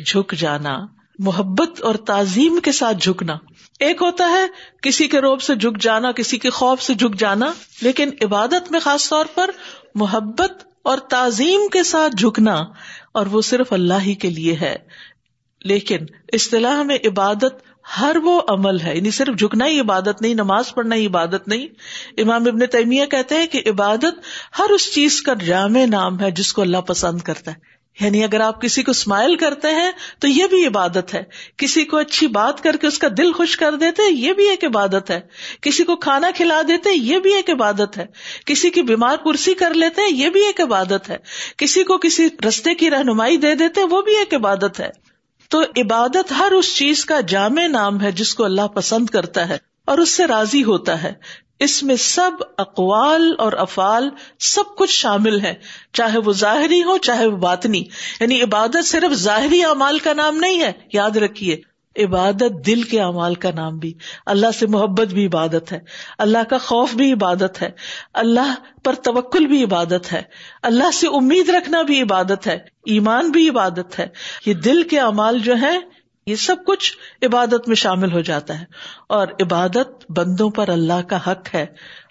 جھک 0.06 0.34
جانا۔ 0.34 0.97
محبت 1.18 1.82
اور 1.82 1.94
تعظیم 1.94 2.58
کے 2.60 2.72
ساتھ 2.72 2.96
جھکنا۔ 2.96 3.36
ایک 3.80 4.02
ہوتا 4.02 4.28
ہے 4.28 4.46
کسی 4.82 5.08
کے 5.08 5.20
روب 5.20 5.42
سے 5.42 5.54
جھک 5.54 5.82
جانا، 5.82 6.12
کسی 6.12 6.38
کے 6.38 6.50
خوف 6.50 6.82
سے 6.82 6.94
جھک 6.94 7.18
جانا، 7.18 7.52
لیکن 7.82 8.10
عبادت 8.24 8.72
میں 8.72 8.80
خاص 8.80 9.08
طور 9.08 9.26
پر 9.34 9.50
محبت 9.94 10.52
اور 10.82 10.98
تعظیم 10.98 11.68
کے 11.68 11.82
ساتھ 11.82 12.16
جھکنا، 12.16 12.64
اور 13.12 13.26
وہ 13.26 13.42
صرف 13.42 13.72
اللہ 13.72 14.00
ہی 14.00 14.14
کے 14.14 14.30
لیے 14.30 14.56
ہے۔ 14.60 14.76
لیکن 15.64 15.98
اصطلاح 16.32 16.82
میں 16.82 16.98
عبادت 17.04 17.62
ہر 18.00 18.16
وہ 18.24 18.42
عمل 18.48 18.80
ہے 18.80 18.96
یعنی 18.96 19.10
صرف 19.10 19.38
جھکنا 19.38 19.66
ہی 19.66 19.80
عبادت 19.80 20.22
نہیں، 20.22 20.34
نماز 20.34 20.74
پڑھنا 20.74 20.94
ہی 20.96 21.06
عبادت 21.06 21.48
نہیں۔ 21.48 21.66
امام 22.20 22.42
ابن 22.46 22.66
تیمیہ 22.66 23.06
کہتے 23.06 23.34
ہیں 23.34 23.46
کہ 23.46 23.62
عبادت 23.66 24.20
ہر 24.58 24.70
اس 24.70 24.94
چیز 24.94 25.22
کا 25.22 25.34
جامع 25.34 25.84
نام 25.86 26.20
ہے 26.20 26.30
جس 26.30 26.52
کو 26.52 26.62
اللہ 26.62 26.76
پسند 26.76 27.20
کرتا 27.20 27.50
ہے۔ 27.50 27.77
یعنی 28.00 28.24
اگر 28.24 28.40
آپ 28.40 28.62
کسی 28.62 28.82
کو 28.82 28.90
اسمائل 28.90 29.36
کرتے 29.36 29.68
ہیں 29.68 29.90
تو 30.18 30.28
یہ 30.28 30.46
بھی 30.46 30.66
عبادت 30.66 31.14
ہے۔ 31.14 31.22
کسی 31.56 31.84
کو 31.84 31.96
اچھی 31.96 32.26
بات 32.26 32.62
کر 32.62 32.76
کے 32.76 32.86
اس 32.86 32.98
کا 32.98 33.08
دل 33.18 33.32
خوش 33.32 33.56
کر 33.56 33.74
دیتے 33.74 34.02
یہ 34.12 34.32
بھی 34.32 34.48
ایک 34.48 34.64
عبادت 34.64 35.10
ہے۔ 35.10 35.20
کسی 35.60 35.84
کو 35.84 35.96
کھانا 35.96 36.30
کھلا 36.34 36.62
دیتے 36.68 36.90
یہ 36.94 37.18
بھی 37.18 37.34
ایک 37.34 37.50
عبادت 37.50 37.98
ہے۔ 37.98 38.06
کسی 38.46 38.70
کی 38.70 38.82
بیمار 38.82 39.16
کرسی 39.16 39.54
کر 39.54 39.74
لیتے 39.74 40.02
یہ 40.10 40.28
بھی 40.28 40.46
ایک 40.46 40.60
عبادت 40.60 41.10
ہے۔ 41.10 41.16
کسی 41.56 41.84
کو 41.84 41.98
کسی 41.98 42.28
رستے 42.48 42.74
کی 42.74 42.90
رہنمائی 42.90 43.36
دے 43.36 43.54
دیتے 43.54 43.84
وہ 43.84 44.02
بھی 44.02 44.16
ایک 44.16 44.34
عبادت 44.34 44.80
ہے۔ 44.80 44.90
تو 45.48 45.62
عبادت 45.62 46.32
ہر 46.38 46.52
اس 46.52 46.76
چیز 46.76 47.04
کا 47.04 47.20
جامع 47.20 47.66
نام 47.66 48.00
ہے 48.00 48.12
جس 48.12 48.34
کو 48.34 48.44
اللہ 48.44 48.66
پسند 48.66 49.06
کرتا 49.06 49.48
ہے 49.48 49.58
اور 49.84 49.98
اس 49.98 50.10
سے 50.10 50.26
راضی 50.26 50.64
ہوتا 50.64 51.02
ہے۔ 51.02 51.12
اس 51.60 51.82
میں 51.82 51.96
سب 51.96 52.30
اقوال 52.58 53.34
اور 53.38 53.52
افعال 53.52 54.10
سب 54.38 54.76
کچھ 54.76 54.90
شامل 54.90 55.40
ہے 55.40 55.54
چاہے 55.92 56.18
وہ 56.18 56.32
ظاہری 56.32 56.82
ہو، 56.82 56.98
چاہے 56.98 57.26
وہ 57.26 57.36
باطنی۔ 57.36 57.84
یعنی 58.20 58.42
عبادت 58.42 58.84
صرف 58.84 59.12
ظاہری 59.12 59.64
اعمال 59.64 59.98
کا 59.98 60.12
نام 60.12 60.36
نہیں 60.36 60.60
ہے، 60.60 60.72
یاد 60.92 61.16
رکھیے، 61.16 61.60
عبادت 62.04 62.66
دل 62.66 62.82
کے 62.82 63.00
اعمال 63.00 63.34
کا 63.34 63.50
نام 63.54 63.78
بھی۔ 63.78 63.94
اللہ 64.26 64.46
سے 64.58 64.66
محبت 64.66 65.06
بھی 65.06 65.26
عبادت 65.26 65.72
ہے، 65.72 65.80
اللہ 66.18 66.44
کا 66.50 66.58
خوف 66.58 66.94
بھی 66.94 67.12
عبادت 67.12 67.62
ہے، 67.62 67.70
اللہ 68.14 68.54
پر 68.84 68.94
توکل 68.94 69.46
بھی 69.46 69.64
عبادت 69.64 70.12
ہے، 70.12 70.22
اللہ 70.62 70.90
سے 70.92 71.06
امید 71.06 71.48
رکھنا 71.48 71.82
بھی 71.82 72.02
عبادت 72.02 72.46
ہے، 72.46 72.58
ایمان 72.86 73.30
بھی 73.30 73.48
عبادت 73.48 73.98
ہے۔ 73.98 74.06
یہ 74.46 74.54
دل 74.54 74.82
کے 74.82 75.00
اعمال 75.00 75.38
جو 75.38 75.54
ہے 75.60 75.78
یہ 76.28 76.36
سب 76.36 76.56
کچھ 76.66 76.98
عبادت 77.22 77.68
میں 77.68 77.76
شامل 77.76 78.12
ہو 78.12 78.20
جاتا 78.20 78.60
ہے 78.60 78.64
اور 79.08 79.28
عبادت 79.42 80.10
بندوں 80.10 80.50
پر 80.50 80.68
اللہ 80.68 81.02
کا 81.08 81.18
حق 81.26 81.54
ہے 81.54 81.66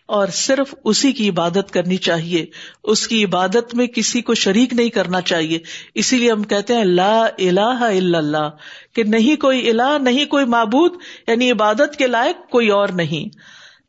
اور 0.06 0.28
صرف 0.28 0.76
اسی 0.84 1.12
کی 1.12 1.30
عبادت 1.30 1.72
کرنی 1.72 1.98
چاہیے 1.98 2.46
اس 2.84 3.08
کی 3.08 3.26
عبادت 3.26 3.76
میں 3.76 3.88
کسی 3.88 4.22
کو 4.22 4.34
شریک 4.34 4.74
نہیں 4.74 4.90
کرنا 4.90 5.22
چاہیے 5.22 5.60
اسی 5.96 6.18
لیے 6.18 6.32
ہم 6.32 6.44
کہتے 6.44 6.74
ہیں 6.74 6.84
لا 6.84 7.26
الہ 7.26 7.60
الا 7.60 8.18
اللہ 8.18 8.50
کہ 8.96 9.04
نہیں 9.04 9.42
کوئی 9.42 9.70
الہ، 9.70 9.98
نہیں 10.02 10.26
کوئی 10.26 10.46
معبود 10.46 10.92
یعنی 11.28 11.52
عبادت 11.52 11.96
کے 11.96 12.08
لائق 12.08 12.50
کوئی 12.50 12.70
اور 12.70 12.90
نہیں۔ 12.90 13.36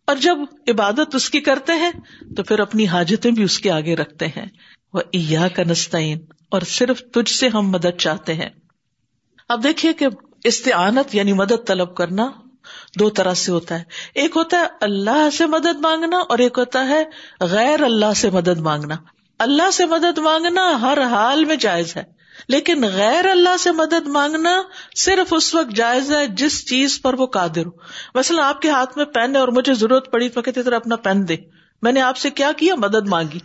اور 0.07 0.17
جب 0.17 0.38
عبادت 0.69 1.14
اس 1.14 1.31
کی 1.31 1.41
کرتے 1.41 1.73
ہیں 1.73 1.91
تو 2.37 2.43
پھر 2.43 2.59
اپنی 2.59 2.87
حاجتیں 2.87 3.31
بھی 3.31 3.43
اس 3.43 3.59
کے 3.59 3.71
آگے 3.71 3.97
رکھتے 3.97 4.27
ہیں۔ 4.27 4.47
وہ 4.93 5.01
ایا 5.12 5.49
کا 5.49 5.62
نسطین 5.69 6.19
اور 6.51 6.61
صرف 6.61 7.03
تجھ 7.12 7.33
سے 7.33 7.49
ہم 7.49 7.71
مدد 7.71 7.97
چاہتے 7.99 8.35
ہیں۔ 8.35 8.49
اب 9.49 9.63
دیکھیے 9.65 9.93
کہ 9.93 10.07
استعانت 10.45 11.15
یعنی 11.15 11.33
مدد 11.33 11.67
طلب 11.67 11.97
کرنا 11.97 12.31
دو 12.99 13.11
طرح 13.11 13.35
سے 13.35 13.53
ہوتا 13.53 13.79
ہے۔ 13.79 13.85
ایک 14.15 14.37
ہوتا 14.37 14.61
ہے 14.61 14.67
اللہ 14.81 15.31
سے 15.33 15.47
مدد 15.47 15.81
مانگنا 15.81 16.19
اور 16.19 16.39
ایک 16.39 16.59
ہوتا 16.59 16.89
ہے 16.89 17.05
غیر 17.41 17.83
اللہ 17.83 18.13
سے 18.17 18.31
مدد 18.31 18.59
مانگنا۔ 18.59 18.95
اللہ 19.39 19.71
سے 19.71 19.87
مدد 19.87 20.19
مانگنا 20.19 20.81
ہر 20.81 21.03
حال 21.03 21.45
میں 21.45 21.57
جائز 21.57 21.97
ہے، 21.97 22.03
لیکن 22.49 22.85
غیر 22.85 23.27
اللہ 23.29 23.57
سے 23.59 23.73
مدد 23.73 24.07
مانگنا 24.07 24.63
صرف 24.97 25.35
اس 25.37 25.55
وقت 25.55 25.77
جائز 25.77 26.13
ہے 26.13 26.27
جس 26.27 26.69
چیز 26.69 27.03
پر 27.03 27.15
وہ 27.15 27.27
قادر 27.27 27.67
ہو۔ 27.67 27.71
مثلاً 28.15 28.45
آپ 28.45 28.63
کے 28.63 28.71
ہاتھ 28.71 28.97
میں 28.97 29.05
پین 29.05 29.37
ہے 29.37 29.41
اور 29.41 29.49
مجھے 29.49 29.75
ضرورت 29.75 30.13
پڑی 30.13 30.29
تو 30.29 30.43
کہتے 30.43 30.75
اپنا 30.75 30.97
پین 30.97 31.29
دے۔ 31.29 31.37
میں 31.83 31.93
نے 31.93 32.01
آپ 32.01 32.17
سے 32.17 32.31
کیا 32.31 32.53
کیا؟ 32.57 32.75
مدد 32.75 33.09
مانگی۔ 33.09 33.39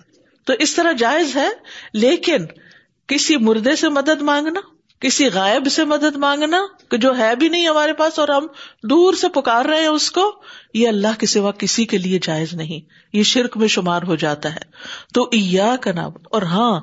تو 0.46 0.54
اس 0.60 0.76
طرح 0.76 0.92
جائز 0.92 1.36
ہے، 1.36 1.50
لیکن 1.94 2.46
کسی 3.08 3.38
مردے 3.38 3.76
سے 3.76 3.90
مدد 3.90 4.22
مانگنا 4.22 4.60
کسی 5.00 5.28
غائب 5.28 5.68
سے 5.72 5.84
مدد 5.84 6.16
مانگنا 6.16 6.58
کہ 6.92 6.98
جو 6.98 7.18
ہے 7.18 7.36
بھی 7.36 7.50
نہیں 7.50 7.68
ہمارے 7.68 7.94
پاس 7.94 8.20
اور 8.20 8.28
ہم 8.28 8.48
دور 8.84 9.14
سے 9.14 9.30
پکار 9.30 9.66
رہے 9.66 9.80
ہیں 9.80 9.88
اس 9.88 10.12
کو، 10.12 10.42
یہ 10.74 10.88
اللہ 10.88 11.20
کے 11.20 11.26
سوا 11.26 11.52
کسی 11.52 11.86
کے 11.86 11.98
لیے 11.98 12.20
جائز 12.22 12.54
نہیں۔ 12.54 12.80
یہ 13.18 13.24
شرک 13.24 13.58
میں 13.58 13.68
شمار 13.68 14.02
ہو 14.08 14.16
جاتا 14.16 14.56
ہے۔ 14.56 14.60
تو 15.14 15.30
کا 15.82 15.92
نام 15.92 16.12
اور 16.32 16.42
ہاں 16.42 16.82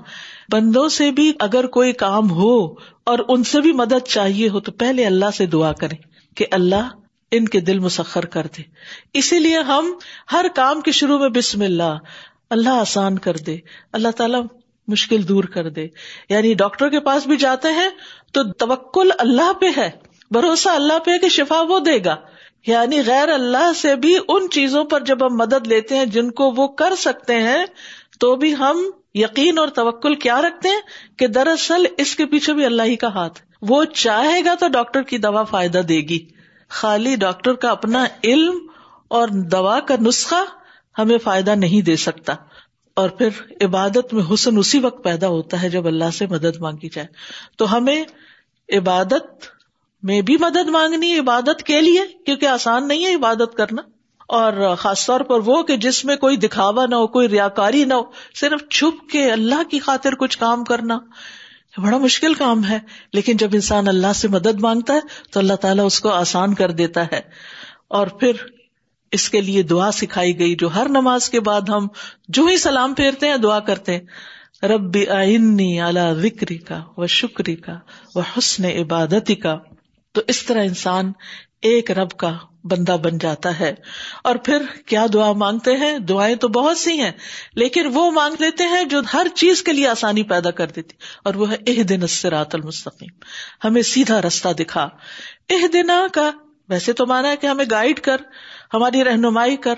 بندوں 0.53 0.89
سے 0.89 1.11
بھی 1.11 1.33
اگر 1.41 1.67
کوئی 1.67 1.93
کام 1.93 2.31
ہو 2.31 2.67
اور 3.05 3.19
ان 3.29 3.45
سے 3.45 3.61
بھی 3.61 3.73
مدد 3.73 4.07
چاہیے 4.09 4.49
ہو 4.49 4.61
تو 4.61 4.73
پہلے 4.73 5.07
اللہ 5.07 5.31
سے 5.37 5.47
دعا 5.47 5.73
کریں 5.73 5.99
کہ 6.37 6.47
اللہ 6.51 6.89
ان 7.31 7.49
کے 7.49 7.61
دل 7.61 7.79
مسخر 7.79 8.25
کر 8.25 8.47
دے۔ 8.57 8.63
اسی 9.13 9.39
لیے 9.39 9.59
ہم 9.59 9.93
ہر 10.33 10.47
کام 10.55 10.81
کے 10.81 10.93
شروع 10.93 11.19
میں 11.19 11.29
بسم 11.29 11.61
اللہ 11.61 11.99
اللہ 12.51 12.69
آسان 12.69 13.19
کر 13.19 13.37
دے۔ 13.37 13.57
اللہ 13.93 14.09
تعالیٰ 14.09 14.43
مشکل 14.91 15.29
دور 15.29 15.45
کر 15.45 15.69
دے۔ 15.69 15.87
یعنی 16.29 16.55
ڈاکٹر 16.55 16.89
کے 16.89 17.01
پاس 17.01 17.27
بھی 17.27 17.37
جاتے 17.37 17.69
ہیں 17.69 17.89
تو 18.33 18.53
توکل 18.53 19.11
اللہ 19.19 19.53
پہ 19.53 19.67
ہے، 19.77 19.91
بھروسہ 20.31 20.69
اللہ 20.69 20.99
پہ 20.99 21.11
ہے 21.11 21.19
کہ 21.19 21.29
شفا 21.29 21.61
وہ 21.61 21.79
دے 21.79 22.05
گا۔ 22.05 22.17
یعنی 22.67 23.01
غیر 23.07 23.29
اللہ 23.29 23.73
سے 23.77 23.97
بھی 23.97 24.17
ان 24.29 24.51
چیزوں 24.51 24.85
پر 24.85 25.01
جب 25.01 25.27
ہم 25.27 25.37
مدد 25.37 25.67
لیتے 25.67 25.97
ہیں 25.97 26.05
جن 26.05 26.31
کو 26.31 26.51
وہ 26.51 26.69
کر 26.69 26.95
سکتے 26.99 27.35
ہیں، 27.35 27.65
تو 28.21 28.37
بھی 28.37 28.55
ہم 28.55 28.91
یقین 29.15 29.59
اور 29.59 29.69
توکل 29.69 30.15
کیا 30.15 30.43
رکھتے 30.43 30.69
ہیں 30.69 30.81
کہ 31.19 31.27
دراصل 31.27 31.85
اس 31.99 32.17
کے 32.17 32.27
پیچھے 32.27 32.53
بھی 32.53 32.65
اللہ 32.65 32.83
ہی 32.83 32.97
کا 32.97 33.09
ہاتھ۔ 33.09 33.41
وہ 33.63 33.85
چاہے 33.85 34.45
گا 34.45 34.55
تو 34.55 34.69
ڈاکٹر 34.69 35.03
کی 35.03 35.19
دوا 35.19 35.43
فائدہ 35.43 35.79
دے 35.79 35.97
گی۔ 35.97 36.27
خالی 36.69 37.17
ڈاکٹر 37.17 37.53
کا 37.55 37.71
اپنا 37.71 38.05
علم 38.25 38.59
اور 39.09 39.29
دوا 39.29 39.81
کا 39.81 39.95
نسخہ 40.01 40.45
ہمیں 40.99 41.19
فائدہ 41.19 41.51
نہیں 41.51 41.83
دے 41.83 41.97
سکتا۔ 41.97 42.35
اور 43.01 43.11
پھر 43.11 43.29
عبادت 43.61 44.15
میں 44.15 44.23
حسن 44.35 44.59
اسی 44.59 44.79
وقت 44.79 45.05
پیدا 45.05 45.29
ہوتا 45.29 45.63
ہے 45.63 45.69
جب 45.69 45.87
اللہ 45.87 46.11
سے 46.15 46.27
مدد 46.27 46.61
مانگی 46.61 46.89
جائے۔ 46.89 47.09
تو 47.57 47.77
ہمیں 47.77 48.05
عبادت 48.73 49.45
میں 50.03 50.21
بھی 50.21 50.37
مدد 50.41 50.69
مانگنی 50.69 51.19
عبادت 51.19 51.63
کے 51.63 51.81
لیے، 51.81 52.01
کیونکہ 52.27 52.47
آسان 52.47 52.89
نہیں 52.89 53.07
ہے 53.07 53.15
عبادت 53.15 53.55
کرنا۔ 53.57 53.83
اور 54.29 54.77
خاص 54.79 55.07
طور 55.07 55.21
پر 55.21 55.39
وہ 55.39 55.63
کہ 55.63 55.77
جس 55.77 56.05
میں 56.05 56.17
کوئی 56.17 56.37
دکھاوا 56.37 56.87
نہ 56.87 56.95
ہو، 56.95 57.07
کوئی 57.07 57.29
ریاکاری 57.29 57.85
نہ 57.85 57.95
ہو، 57.95 58.03
صرف 58.35 58.69
چھپ 58.71 59.11
کے 59.11 59.31
اللہ 59.31 59.63
کی 59.71 59.79
خاطر 59.79 60.15
کچھ 60.15 60.39
کام 60.39 60.65
کرنا۔ 60.65 60.99
بڑا 61.79 61.99
مشکل 61.99 62.35
کام 62.35 62.65
ہے، 62.65 62.79
لیکن 63.13 63.37
جب 63.37 63.49
انسان 63.53 63.89
اللہ 63.89 64.13
سے 64.15 64.29
مدد 64.29 64.61
مانگتا 64.61 64.95
ہے، 64.95 65.01
تو 65.31 65.41
اللہ 65.41 65.55
تعالیٰ 65.55 65.87
اس 65.87 66.01
کو 66.01 66.09
آسان 66.09 66.55
کر 66.55 66.71
دیتا 66.71 67.05
ہے۔ 67.13 67.21
اور 67.89 68.07
پھر 68.07 68.33
اس 69.13 69.31
کے 69.31 69.41
لیے 69.41 69.63
دعا 69.63 69.93
سکھائی 69.93 70.39
گئی 70.39 70.57
جو 70.57 70.75
ہر 70.75 70.89
نماز 70.89 71.31
کے 71.31 71.41
بعد 71.41 71.61
ہم 71.69 71.89
جو 72.29 72.47
ہی 72.47 72.57
سلام 72.57 72.95
پھیرتے 72.95 73.29
ہیں 73.29 73.37
دعا 73.37 73.61
کرتے 73.61 73.93
ہیں۔ 73.93 74.01
رب 74.63 74.97
آئنی 75.09 75.81
اعلی 75.81 76.27
وکری 76.27 76.59
کا 76.59 76.85
و 76.97 77.07
شکری 77.07 77.57
کا 77.57 77.79
و 78.15 78.21
حسن 78.21 78.65
عبادتی 78.65 79.35
کا 79.35 79.59
تو 80.13 80.21
اس 80.27 80.43
طرح 80.43 80.63
انسان 80.63 81.13
ایک 81.63 81.91
رب 81.91 82.11
کا 82.11 82.37
بندہ 82.65 82.93
بن 82.93 83.19
جاتا 83.19 83.61
ہے۔ 83.61 83.75
اور 84.25 84.37
پھر 84.37 84.63
کیا 84.87 85.07
دعا 85.13 85.33
مانگتے 85.33 85.77
ہیں؟ 85.77 85.99
دعائیں 85.99 86.37
تو 86.37 86.49
بہت 86.49 86.79
سی 86.79 87.01
ہیں، 87.01 87.11
لیکن 87.55 87.87
وہ 87.95 88.11
مانگ 88.11 88.35
لیتے 88.39 88.65
ہیں 88.65 88.85
جو 88.85 89.01
ہر 89.15 89.27
چیز 89.35 89.63
کے 89.63 89.73
لیے 89.73 89.89
آسانی 89.89 90.23
پیدا 90.23 90.51
کر 90.51 90.67
دیتی۔ 90.67 90.97
اور 91.25 91.35
وہ 91.35 91.51
ہے 91.51 91.57
اح 91.67 91.83
دن 91.89 92.03
اسرات 92.03 92.55
المستقیم۔ 92.55 93.21
ہمیں 93.65 93.83
سیدھا 93.83 94.23
رستہ 94.23 94.49
دکھا۔ 94.49 94.89
اح 95.49 95.67
دنا 95.73 96.07
کا، 96.13 96.31
ویسے 96.69 96.93
تو 96.93 97.07
مانا 97.07 97.29
ہے 97.29 97.37
کہ 97.37 97.47
ہمیں 97.47 97.65
گائڈ 97.71 98.01
کر 98.01 98.17
ہماری 98.75 99.05
رہنمائی 99.05 99.57
کر۔ 99.57 99.75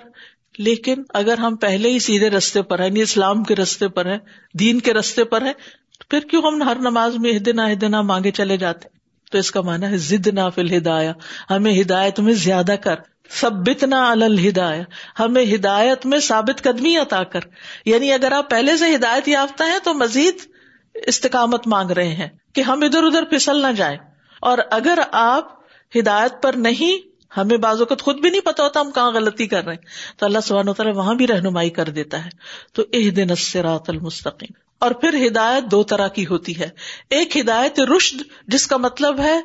لیکن 0.59 1.03
اگر 1.15 1.39
ہم 1.39 1.57
پہلے 1.57 1.91
ہی 1.91 1.99
سیدھے 1.99 2.31
رستے 2.31 2.63
پر 2.63 2.79
ہیں 2.79 2.87
یعنی 2.87 3.03
اسلام 3.03 3.45
کے 3.45 3.57
رستے 3.57 3.89
پر 3.89 4.07
ہیں، 4.07 4.19
دین 4.55 4.81
کے 4.81 4.95
رستے 4.95 5.25
پر 5.25 5.43
ہیں، 5.43 5.53
پھر 6.11 6.21
کیوں 6.21 6.43
ہم 6.43 6.63
ہر 6.63 6.77
نماز 6.77 7.17
میں 7.17 7.33
دنا 7.33 7.67
دنا 7.81 8.03
مانگے 8.03 8.31
چلے 8.31 8.57
جاتے؟ 8.57 8.89
تو 9.33 9.39
اس 9.39 9.51
کا 9.51 9.61
مانا 9.61 9.91
ہے 9.91 9.97
ضد 9.97 10.27
نہ 10.27 10.41
فل 10.55 10.77
ہدایا 10.77 11.13
ہمیں 11.51 11.81
ہدایت 11.81 12.21
میں 12.21 12.33
زیادہ 12.33 12.75
کر۔ 12.85 12.95
سب 13.29 13.85
نہ 13.87 13.95
الدایا 13.95 14.83
ہمیں 15.19 15.55
ہدایت 15.55 16.07
میں 16.07 16.19
ثابت 16.19 16.63
قدمی 16.63 16.97
عطا 16.97 17.25
کر۔ 17.25 17.41
یعنی 17.85 18.13
اگر 18.13 18.33
آپ 18.33 18.51
پہلے 18.51 18.77
سے 18.77 18.95
ہدایت 18.95 19.29
یافتہ 19.29 19.65
ہیں 19.65 19.79
تو 19.85 19.95
مزید 19.95 20.35
استقامت 20.95 21.67
مانگ 21.67 21.91
رہے 21.91 22.09
ہیں 22.09 22.29
کہ 22.53 22.61
ہم 22.61 22.83
ادھر 22.83 23.03
ادھر 23.03 23.25
پھسل 23.25 23.57
نہ 23.57 23.73
جائیں۔ 23.73 23.99
اور 24.41 24.59
اگر 24.71 24.99
آپ 25.13 25.61
ہدایت 25.99 26.43
پر 26.43 26.53
نہیں 26.57 27.12
ہمیں 27.37 27.57
بعض 27.57 27.79
اوقات 27.79 28.03
خود 28.03 28.21
بھی 28.21 28.31
نہیں 28.31 28.41
پتا 28.41 28.63
ہوتا 28.63 28.81
ہم 28.81 28.91
کہاں 28.91 29.13
غلطی 29.13 29.47
کر 29.47 29.65
رہے 29.65 29.75
ہیں۔ 29.75 30.19
تو 30.19 30.27
اللہ 30.27 30.39
سبحانہ 30.43 30.71
تعالیٰ 30.71 30.95
وہاں 30.95 31.15
بھی 31.15 31.27
رہنمائی 31.27 31.71
کر 31.71 31.89
دیتا 31.89 32.25
ہے۔ 32.25 32.31
تو 32.73 32.83
اح 32.93 33.11
دن 33.17 33.31
اسرات 33.31 33.91
المستقیم۔ 33.91 34.53
اور 34.79 34.91
پھر 34.91 35.27
ہدایت 35.27 35.65
دو 35.71 35.83
طرح 35.83 36.09
کی 36.09 36.27
ہوتی 36.27 36.61
ہے۔ 36.61 36.69
ایک 37.11 37.37
ہدایت 37.37 37.81
رشد، 37.81 38.23
جس 38.47 38.67
کا 38.67 38.77
مطلب 38.77 39.21
ہے 39.21 39.41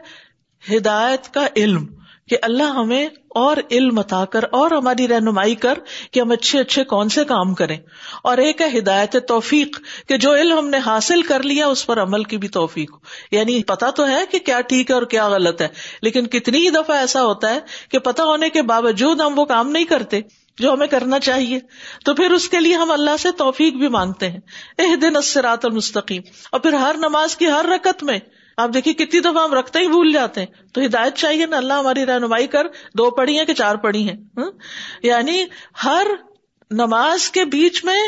ہدایت 0.78 1.34
کا 1.34 1.48
علم۔ 1.56 1.97
کہ 2.28 2.38
اللہ 2.42 2.64
ہمیں 2.64 3.08
اور 3.30 3.58
علم 3.72 4.00
عطا 4.00 4.26
کر 4.26 4.40
اور 4.52 4.72
ہماری 4.72 5.08
رہنمائی 5.08 5.56
کر 5.56 5.74
کہ 6.12 6.20
ہم 6.20 6.32
اچھے 6.32 6.60
اچھے 6.60 6.84
کون 6.84 7.10
سے 7.10 7.26
کام 7.26 7.54
کریں۔ 7.54 7.78
اور 8.24 8.38
ایک 8.38 8.62
ہے 8.62 8.78
ہدایت 8.78 9.16
توفیق 9.28 9.80
کہ 10.08 10.18
جو 10.18 10.36
علم 10.36 10.58
ہم 10.58 10.70
نے 10.70 10.78
حاصل 10.86 11.22
کر 11.22 11.44
لیا 11.44 11.68
اس 11.68 11.86
پر 11.86 12.02
عمل 12.02 12.24
کی 12.24 12.38
بھی 12.38 12.48
توفیق 12.48 12.92
ہو۔ 12.94 12.98
یعنی 13.32 13.64
پتا 13.64 13.90
تو 13.90 14.08
ہے 14.08 14.26
کہ 14.32 14.40
کیا 14.40 14.62
ٹھیک 14.62 14.90
ہے 14.90 14.96
اور 14.96 15.04
کیا 15.04 15.28
غلط 15.28 15.62
ہے، 15.62 15.68
لیکن 16.02 16.28
کتنی 16.28 16.66
ہی 16.66 16.70
دفعہ 16.70 16.98
ایسا 16.98 17.24
ہوتا 17.24 17.54
ہے 17.54 17.60
کہ 17.92 18.00
پتا 18.00 18.24
ہونے 18.24 18.50
کے 18.50 18.62
باوجود 18.62 19.22
ہم 19.22 19.40
وہ 19.40 19.46
کام 19.46 19.72
نہیں 19.72 19.86
کرتے 19.86 20.20
جو 20.58 20.74
ہمیں 20.74 20.88
کرنا 20.88 21.20
چاہیے۔ 21.20 21.60
تو 22.06 22.14
پھر 22.14 22.32
اس 22.32 22.50
کے 22.50 22.60
لیے 22.60 22.74
ہم 22.74 22.92
اللہ 22.92 23.18
سے 23.20 23.32
توفیق 23.32 23.74
بھی 23.74 23.88
مانگتے 23.88 24.30
ہیں۔ 24.30 24.40
اح 24.80 24.96
دن 25.02 25.16
اسرات 25.16 25.66
المستقیم۔ 25.66 26.22
اور 26.52 26.62
پھر 26.62 26.74
ہر 26.74 26.96
نماز 26.98 27.38
کی 27.38 27.46
ہر 27.46 27.66
رکت 27.66 28.04
میں 28.04 28.20
آپ 28.58 28.70
دیکھیے 28.74 28.94
کتنی 28.94 29.20
دفعہ 29.20 29.44
ہم 29.44 29.54
رکھتے 29.54 29.80
ہی 29.80 29.88
بھول 29.88 30.14
جاتے 30.14 30.40
ہیں۔ 30.40 30.48
تو 30.74 30.82
ہدایت 30.86 31.16
چاہیے 31.16 31.46
نا، 31.46 31.58
اللہ 31.58 31.74
ہماری 31.74 32.06
رہنمائی 32.06 32.48
کر۔ 32.48 32.68
دو 32.94 33.12
پڑھی 33.12 33.38
ہیں 33.38 33.46
کہ 33.46 33.54
چار 33.54 33.76
پڑھی 33.76 34.10
ہیں۔ 34.10 34.42
یعنی 35.04 35.44
ہر 35.84 36.08
نماز 36.72 37.30
کے 37.30 37.46
بیچ 37.46 37.86
میں 37.86 38.00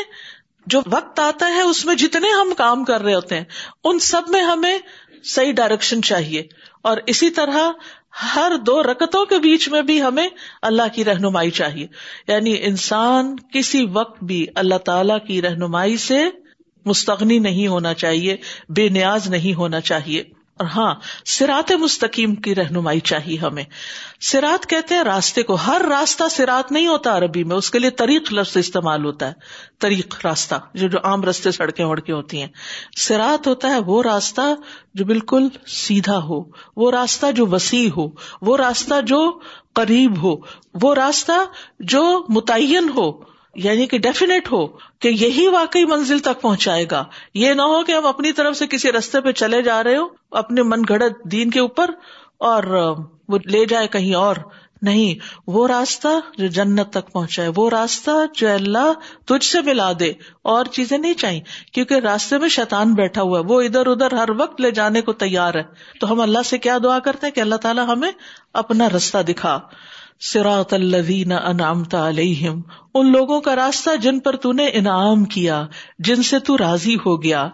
جو 0.66 0.80
وقت 0.86 1.20
آتا 1.20 1.46
ہے، 1.46 1.60
اس 1.60 1.84
میں 1.84 1.94
جتنے 1.94 2.28
ہم 2.40 2.52
کام 2.56 2.84
کر 2.84 3.02
رہے 3.02 3.14
ہوتے 3.14 3.36
ہیں، 3.36 3.44
ان 3.84 3.98
سب 3.98 4.22
میں 4.28 4.40
ہمیں 4.40 4.78
صحیح 5.24 5.52
ڈائریکشن 5.52 6.02
چاہیے۔ 6.02 6.42
اور 6.82 6.96
اسی 7.06 7.30
طرح 7.30 7.70
ہر 8.34 8.52
دو 8.66 8.82
رکتوں 8.82 9.26
کے 9.26 9.38
بیچ 9.38 9.68
میں 9.68 9.82
بھی 9.82 10.02
ہمیں 10.02 10.28
اللہ 10.62 10.82
کی 10.92 11.04
رہنمائی 11.04 11.50
چاہیے۔ 11.50 11.86
یعنی 12.28 12.56
انسان 12.60 13.36
کسی 13.52 13.86
وقت 13.92 14.24
بھی 14.24 14.46
اللہ 14.54 14.78
تعالی 14.78 15.14
کی 15.26 15.42
رہنمائی 15.42 15.96
سے 15.96 16.24
مستغنی 16.84 17.38
نہیں 17.38 17.66
ہونا 17.66 17.94
چاہیے، 17.94 18.36
بے 18.68 18.88
نیاز 18.88 19.28
نہیں 19.30 19.54
ہونا 19.54 19.80
چاہیے۔ 19.80 20.39
اور 20.60 20.68
ہاں 20.68 20.94
سرات 21.24 21.72
مستقیم 21.72 22.34
کی 22.34 22.54
رہنمائی 22.54 23.00
چاہیے 23.00 23.38
ہمیں۔ 23.38 23.64
سرات 24.20 24.66
کہتے 24.66 24.94
ہیں 24.94 25.02
راستے 25.02 25.42
کو۔ 25.42 25.54
ہر 25.54 25.82
راستہ 25.90 26.24
سرات 26.30 26.72
نہیں 26.72 26.86
ہوتا 26.86 27.16
عربی 27.16 27.44
میں، 27.44 27.56
اس 27.56 27.70
کے 27.70 27.78
لیے 27.78 27.90
طریق 27.90 28.32
لفظ 28.32 28.56
استعمال 28.56 29.04
ہوتا 29.04 29.28
ہے۔ 29.28 29.32
طریق 29.78 30.26
راستہ، 30.26 30.54
جو 30.74 30.88
جو 30.88 30.98
عام 31.04 31.22
رستے 31.22 31.50
سڑکیں 31.50 31.84
وڑکیں 31.84 32.14
ہوتی 32.14 32.40
ہیں۔ 32.40 32.48
سرات 32.96 33.46
ہوتا 33.46 33.68
ہے 33.68 33.78
وہ 33.78 34.02
راستہ 34.02 34.40
جو 34.94 35.04
بالکل 35.04 35.48
سیدھا 35.66 36.18
ہو، 36.18 36.44
وہ 36.76 36.90
راستہ 36.90 37.30
جو 37.30 37.46
وسیع 37.46 37.90
ہو، 37.96 38.08
وہ 38.42 38.56
راستہ 38.56 39.00
جو 39.00 39.38
قریب 39.74 40.22
ہو، 40.22 40.36
وہ 40.82 40.94
راستہ 40.94 41.44
جو 41.80 42.26
متعین 42.28 42.88
ہو۔ 42.96 43.29
یعنی 43.54 43.86
کہ 43.86 43.98
ڈیفینیٹ 43.98 44.52
ہو 44.52 44.66
کہ 44.98 45.08
یہی 45.08 45.48
واقعی 45.48 45.84
منزل 45.84 46.18
تک 46.18 46.40
پہنچائے 46.40 46.84
گا۔ 46.90 47.04
یہ 47.34 47.52
نہ 47.52 47.62
ہو 47.62 47.84
کہ 47.84 47.92
ہم 47.92 48.06
اپنی 48.06 48.32
طرف 48.32 48.56
سے 48.56 48.66
کسی 48.66 48.92
رستے 48.92 49.20
پہ 49.20 49.32
چلے 49.32 49.62
جا 49.62 49.84
رہے 49.84 49.96
ہو 49.96 50.04
اپنے 50.30 50.62
من 50.62 50.82
گھڑت 50.88 51.24
دین 51.24 51.50
کے 51.50 51.60
اوپر 51.60 51.90
اور 52.38 52.62
وہ 53.28 53.38
لے 53.44 53.66
جائے 53.66 53.88
کہیں 53.88 54.14
اور۔ 54.14 54.36
نہیں، 54.82 55.14
وہ 55.46 55.68
راستہ 55.68 56.08
جو 56.38 56.46
جنت 56.46 56.90
تک 56.90 57.12
پہنچائے، 57.12 57.50
وہ 57.56 57.70
راستہ 57.70 58.10
جو 58.34 58.52
اللہ 58.52 58.92
تجھ 59.26 59.44
سے 59.44 59.60
ملا 59.60 59.92
دے۔ 60.00 60.12
اور 60.42 60.64
چیزیں 60.64 60.98
نہیں 60.98 61.14
چاہیے 61.14 61.40
کیونکہ 61.72 61.94
راستے 61.94 62.38
میں 62.38 62.48
شیطان 62.48 62.94
بیٹھا 62.94 63.22
ہوا 63.22 63.38
ہے، 63.38 63.44
وہ 63.44 63.60
ادھر 63.60 63.86
ادھر 63.86 64.12
ہر 64.12 64.28
وقت 64.38 64.60
لے 64.60 64.70
جانے 64.70 65.00
کو 65.00 65.12
تیار 65.12 65.54
ہے۔ 65.54 65.62
تو 66.00 66.12
ہم 66.12 66.20
اللہ 66.20 66.38
سے 66.44 66.58
کیا 66.58 66.78
دعا 66.84 66.98
کرتے 66.98 67.26
ہیں 67.26 67.34
کہ 67.34 67.40
اللہ 67.40 67.54
تعالیٰ 67.54 67.86
ہمیں 67.86 68.10
اپنا 68.52 68.88
رستہ 68.88 69.18
دکھا۔ 69.18 69.60
سراط 70.20 70.74
الذین 70.74 71.32
انعمت 71.32 71.94
علیہم، 71.94 72.60
ان 72.94 73.12
لوگوں 73.12 73.40
کا 73.40 73.56
راستہ 73.56 73.96
جن 73.96 74.20
پر 74.20 74.36
تو 74.36 74.52
نے 74.52 74.66
انعام 74.66 75.24
کیا، 75.24 75.66
جن 75.98 76.22
سے 76.22 76.38
تو 76.38 76.58
راضی 76.58 76.96
ہو 77.06 77.22
گیا۔ 77.22 77.48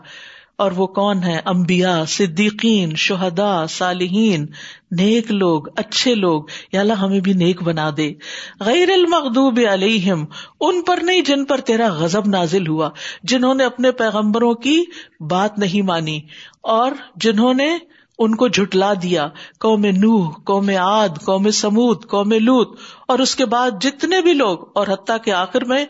اور 0.58 0.72
وہ 0.72 0.86
کون 0.86 1.22
ہے 1.22 1.40
امبیا 1.44 2.04
صدیقین 2.08 2.94
شہدا 2.96 3.66
صالحین، 3.66 4.46
نیک 4.90 5.32
لوگ، 5.32 5.62
اچھے 5.76 6.14
لوگ، 6.14 6.42
یا 6.72 6.80
اللہ 6.80 6.92
ہمیں 6.92 7.20
بھی 7.20 7.32
نیک 7.32 7.62
بنا 7.62 7.90
دے۔ 7.96 8.12
غیر 8.60 8.90
المغضوب 8.90 9.60
علیہم، 9.70 10.24
ان 10.60 10.82
پر 10.82 10.98
نہیں 11.02 11.20
جن 11.20 11.44
پر 11.44 11.60
تیرا 11.60 11.88
غزب 11.88 12.26
نازل 12.26 12.66
ہوا، 12.66 12.90
جنہوں 13.22 13.54
نے 13.54 13.64
اپنے 13.64 13.92
پیغمبروں 13.92 14.54
کی 14.54 14.84
بات 15.20 15.58
نہیں 15.58 15.82
مانی 15.82 16.20
اور 16.62 16.92
جنہوں 17.16 17.54
نے 17.54 17.78
ان 18.18 18.34
کو 18.34 18.48
جھٹلا 18.48 18.92
دیا۔ 19.02 19.28
قوم 19.60 19.84
نوح، 19.84 20.30
قوم 20.44 20.70
آد 20.80 21.08
قوم 21.24 21.50
سمود 21.50 22.04
قوم 22.06 22.32
لوت 22.32 22.78
اور 23.08 23.18
اس 23.18 23.34
کے 23.34 23.44
بعد 23.44 23.70
جتنے 23.80 24.20
بھی 24.20 24.32
لوگ، 24.32 24.58
اور 24.74 24.86
حتیٰ 24.86 25.16
کے 25.24 25.32
آخر 25.32 25.64
میں 25.64 25.84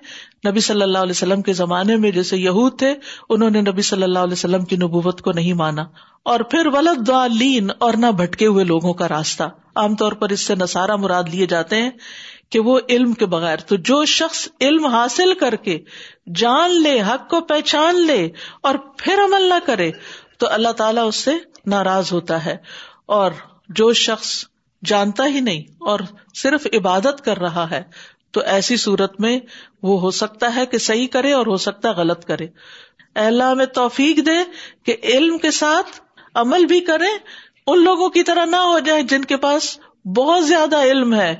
نبی 0.48 0.60
صلی 0.60 0.82
اللہ 0.82 0.98
علیہ 0.98 1.10
وسلم 1.10 1.42
کے 1.42 1.52
زمانے 1.52 1.96
میں 1.96 2.10
جیسے 2.10 2.36
یہود 2.36 2.78
تھے، 2.78 2.94
انہوں 3.28 3.50
نے 3.50 3.60
نبی 3.60 3.82
صلی 3.82 4.02
اللہ 4.02 4.18
علیہ 4.18 4.32
وسلم 4.32 4.64
کی 4.64 4.76
نبوت 4.76 5.22
کو 5.22 5.32
نہیں 5.32 5.52
مانا۔ 5.52 5.84
اور 6.22 6.40
پھر 6.40 6.66
ولد 6.66 7.06
دعالین 7.08 7.70
اور 7.78 7.94
نہ 7.94 8.06
بھٹکے 8.06 8.46
ہوئے 8.46 8.64
لوگوں 8.64 8.94
کا 8.94 9.08
راستہ۔ 9.08 9.42
عام 9.76 9.94
طور 9.94 10.12
پر 10.12 10.28
اس 10.28 10.40
سے 10.40 10.54
نسارا 10.54 10.96
مراد 10.96 11.24
لیے 11.32 11.46
جاتے 11.46 11.82
ہیں 11.82 11.90
کہ 12.50 12.60
وہ 12.60 12.78
علم 12.88 13.12
کے 13.12 13.26
بغیر۔ 13.26 13.56
تو 13.56 13.76
جو 13.76 14.04
شخص 14.04 14.48
علم 14.60 14.86
حاصل 14.86 15.34
کر 15.34 15.56
کے 15.56 15.78
جان 16.34 16.82
لے، 16.82 17.00
حق 17.00 17.30
کو 17.30 17.40
پہچان 17.40 18.06
لے، 18.06 18.28
اور 18.60 18.74
پھر 18.98 19.24
عمل 19.24 19.42
نہ 19.42 19.58
کرے 19.66 19.90
تو 20.38 20.46
اللہ 20.50 20.72
تعالیٰ 20.72 21.08
اس 21.08 21.16
سے 21.16 21.30
ناراض 21.66 22.12
ہوتا 22.12 22.44
ہے 22.44 22.56
اور 23.06 23.32
جو 23.68 23.92
شخص 23.92 24.44
جانتا 24.84 25.26
ہی 25.26 25.40
نہیں 25.40 25.60
اور 25.60 26.00
صرف 26.34 26.66
عبادت 26.72 27.24
کر 27.24 27.38
رہا 27.38 27.70
ہے، 27.70 27.82
تو 28.30 28.40
ایسی 28.40 28.76
صورت 28.76 29.20
میں 29.20 29.40
وہ 29.82 30.00
ہو 30.00 30.10
سکتا 30.10 30.54
ہے 30.54 30.66
کہ 30.66 30.78
صحیح 30.78 31.06
کرے 31.06 31.32
اور 31.32 31.46
ہو 31.46 31.56
سکتا 31.56 31.88
ہے 31.88 31.94
غلط 31.94 32.24
کرے۔ 32.24 32.46
اللہ 33.14 33.54
میں 33.54 33.66
توفیق 33.66 34.26
دے 34.26 34.44
کہ 34.82 34.96
علم 35.04 35.38
کے 35.38 35.50
ساتھ 35.50 36.00
عمل 36.34 36.66
بھی 36.66 36.80
کرے 36.80 37.08
ان 37.66 37.84
لوگوں 37.84 38.08
کی 38.08 38.22
طرح 38.22 38.44
نہ 38.44 38.56
ہو 38.56 38.78
جائے 38.78 39.02
جن 39.02 39.24
کے 39.24 39.36
پاس 39.36 39.78
بہت 40.16 40.46
زیادہ 40.46 40.82
علم 40.82 41.14
ہے۔ 41.14 41.34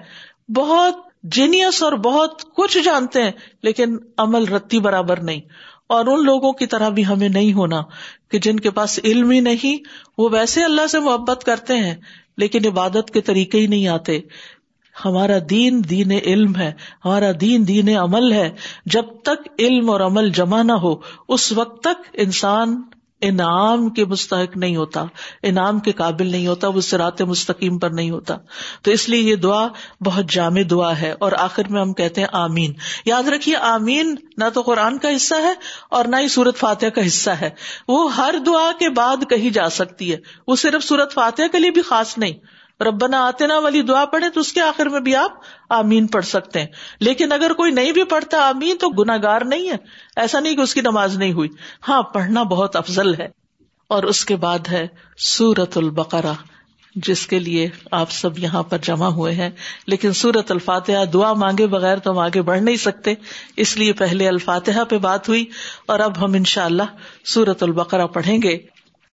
بہت 0.49 0.95
جینیس 1.23 1.83
اور 1.83 1.93
بہت 1.93 2.43
کچھ 2.55 2.79
جانتے 2.79 3.23
ہیں، 3.23 3.31
لیکن 3.63 3.97
عمل 4.19 4.45
رتی 4.45 4.79
برابر 4.79 5.21
نہیں۔ 5.21 5.41
اور 5.87 6.07
ان 6.07 6.25
لوگوں 6.25 6.53
کی 6.53 6.67
طرح 6.67 6.89
بھی 6.89 7.07
ہمیں 7.07 7.29
نہیں 7.29 7.53
ہونا 7.53 7.83
کہ 8.31 8.39
جن 8.39 8.61
کے 8.61 8.71
پاس 8.71 9.01
علم 9.05 9.31
ہی 9.31 9.41
نہیں، 9.41 9.89
وہ 10.19 10.29
ویسے 10.33 10.65
اللہ 10.65 10.87
سے 10.87 10.99
محبت 10.99 11.45
کرتے 11.45 11.77
ہیں، 11.77 11.95
لیکن 12.37 12.67
عبادت 12.67 13.11
کے 13.11 13.21
طریقے 13.21 13.59
ہی 13.59 13.67
نہیں 13.67 13.89
آتے۔ 13.89 14.21
ہمارا 15.05 15.39
دین 15.51 15.83
دین 15.91 16.11
علم 16.11 16.57
ہے، 16.57 16.73
ہمارا 17.05 17.31
دین 17.41 17.69
دین 17.69 17.97
عمل 17.97 18.33
ہے۔ 18.33 18.51
جب 18.87 19.05
تک 19.23 19.49
علم 19.59 19.91
اور 19.91 20.01
عمل 20.01 20.31
جمع 20.31 20.63
نہ 20.63 20.73
ہو، 20.73 20.95
اس 21.29 21.53
وقت 21.53 21.83
تک 21.83 22.09
انسان 22.13 22.83
انعام 23.21 23.89
کے 23.89 24.05
مستحق 24.05 24.57
نہیں 24.57 24.77
ہوتا، 24.77 25.05
انعام 25.43 25.81
کے 25.81 25.93
قابل 25.93 26.27
نہیں 26.27 26.47
ہوتا، 26.47 26.69
وہ 26.69 26.81
سرات 26.81 27.23
مستقیم 27.23 27.79
پر 27.79 27.91
نہیں 27.91 28.11
ہوتا۔ 28.11 28.37
تو 28.83 28.91
اس 28.91 29.09
لیے 29.09 29.23
یہ 29.23 29.37
دعا 29.37 29.69
بہت 30.05 30.31
جامع 30.31 30.61
دعا 30.71 31.01
ہے 31.01 31.15
اور 31.19 31.33
آخر 31.39 31.63
میں 31.71 31.81
ہم 31.81 31.93
کہتے 31.93 32.21
ہیں 32.21 32.29
آمین۔ 32.33 32.73
یاد 33.05 33.29
رکھیے، 33.29 33.57
آمین 33.57 34.15
نہ 34.37 34.45
تو 34.55 34.63
قرآن 34.63 34.99
کا 34.99 35.17
حصہ 35.17 35.35
ہے 35.35 35.55
اور 35.91 36.05
نہ 36.05 36.17
ہی 36.17 36.29
سورت 36.29 36.57
فاتح 36.57 36.87
کا 36.87 37.07
حصہ 37.07 37.31
ہے۔ 37.31 37.51
وہ 37.89 38.17
ہر 38.17 38.35
دعا 38.47 38.71
کے 38.79 38.89
بعد 38.89 39.17
کہی 39.31 39.51
جا 39.51 39.69
سکتی 39.69 40.13
ہے۔ 40.13 40.17
وہ 40.47 40.57
صرف 40.57 40.85
سورت 40.85 41.15
فاتح 41.15 41.43
کے 41.53 41.59
لیے 41.59 41.71
بھی 41.71 41.83
خاص 41.83 42.19
نہیں۔ 42.19 42.56
ربنا 42.81 43.27
آتنا 43.27 43.59
والی 43.59 43.83
دعا 43.83 44.05
پڑھے 44.05 44.31
تو 44.31 44.41
اس 44.41 44.53
کے 44.53 44.61
آخر 44.61 44.87
میں 44.87 45.01
بھی 45.01 45.17
آپ 45.17 45.33
آمین 45.71 46.07
پڑھ 46.07 46.25
سکتے 46.25 46.59
ہیں۔ 46.59 46.67
لیکن 47.01 47.33
اگر 47.33 47.53
کوئی 47.53 47.73
نہیں 47.73 47.93
بھی 47.93 48.05
پڑھتا 48.05 48.39
آمین 48.39 48.77
تو 48.77 48.89
گناگار 48.89 49.41
نہیں 49.41 49.69
ہے۔ 49.69 49.77
ایسا 50.17 50.41
نہیں 50.41 50.57
کہ 50.57 50.61
اس 50.61 50.75
کی 50.75 50.81
نماز 50.81 51.19
نہیں 51.19 51.33
ہوئی۔ 51.33 51.49
ہاں 51.89 52.03
پڑھنا 52.03 52.43
بہت 52.43 52.77
افضل 52.77 53.15
ہے۔ 53.15 53.29
اور 53.89 54.03
اس 54.03 54.25
کے 54.25 54.37
بعد 54.37 54.59
ہے 54.71 54.87
سورت 55.19 55.77
البقرا 55.77 56.33
جس 56.95 57.27
کے 57.27 57.39
لیے 57.39 57.69
آپ 57.91 58.11
سب 58.11 58.39
یہاں 58.39 58.63
پر 58.63 58.79
جمع 58.79 59.07
ہوئے 59.07 59.35
ہیں۔ 59.35 59.51
لیکن 59.87 60.13
سورت 60.13 60.51
الفاتحہ 60.51 61.05
دعا 61.05 61.33
مانگے 61.33 61.67
بغیر 61.67 61.99
تو 61.99 62.11
ہم 62.11 62.19
آگے 62.19 62.43
بڑھ 62.43 62.61
نہیں 62.61 62.77
سکتے۔ 62.77 63.15
اس 63.57 63.77
لیے 63.77 63.93
پہلے 63.93 64.29
الفاتحہ 64.29 64.85
پہ 64.85 64.99
بات 64.99 65.29
ہوئی 65.29 65.45
اور 65.87 66.01
اب 66.01 66.25
ہم 66.25 66.33
ان 66.33 66.45
شاء 66.45 66.65
اللہ 66.65 66.83
سورت 67.25 67.63
البقرا 67.63 68.07
پڑھیں 68.07 68.39
گے۔ 68.43 68.76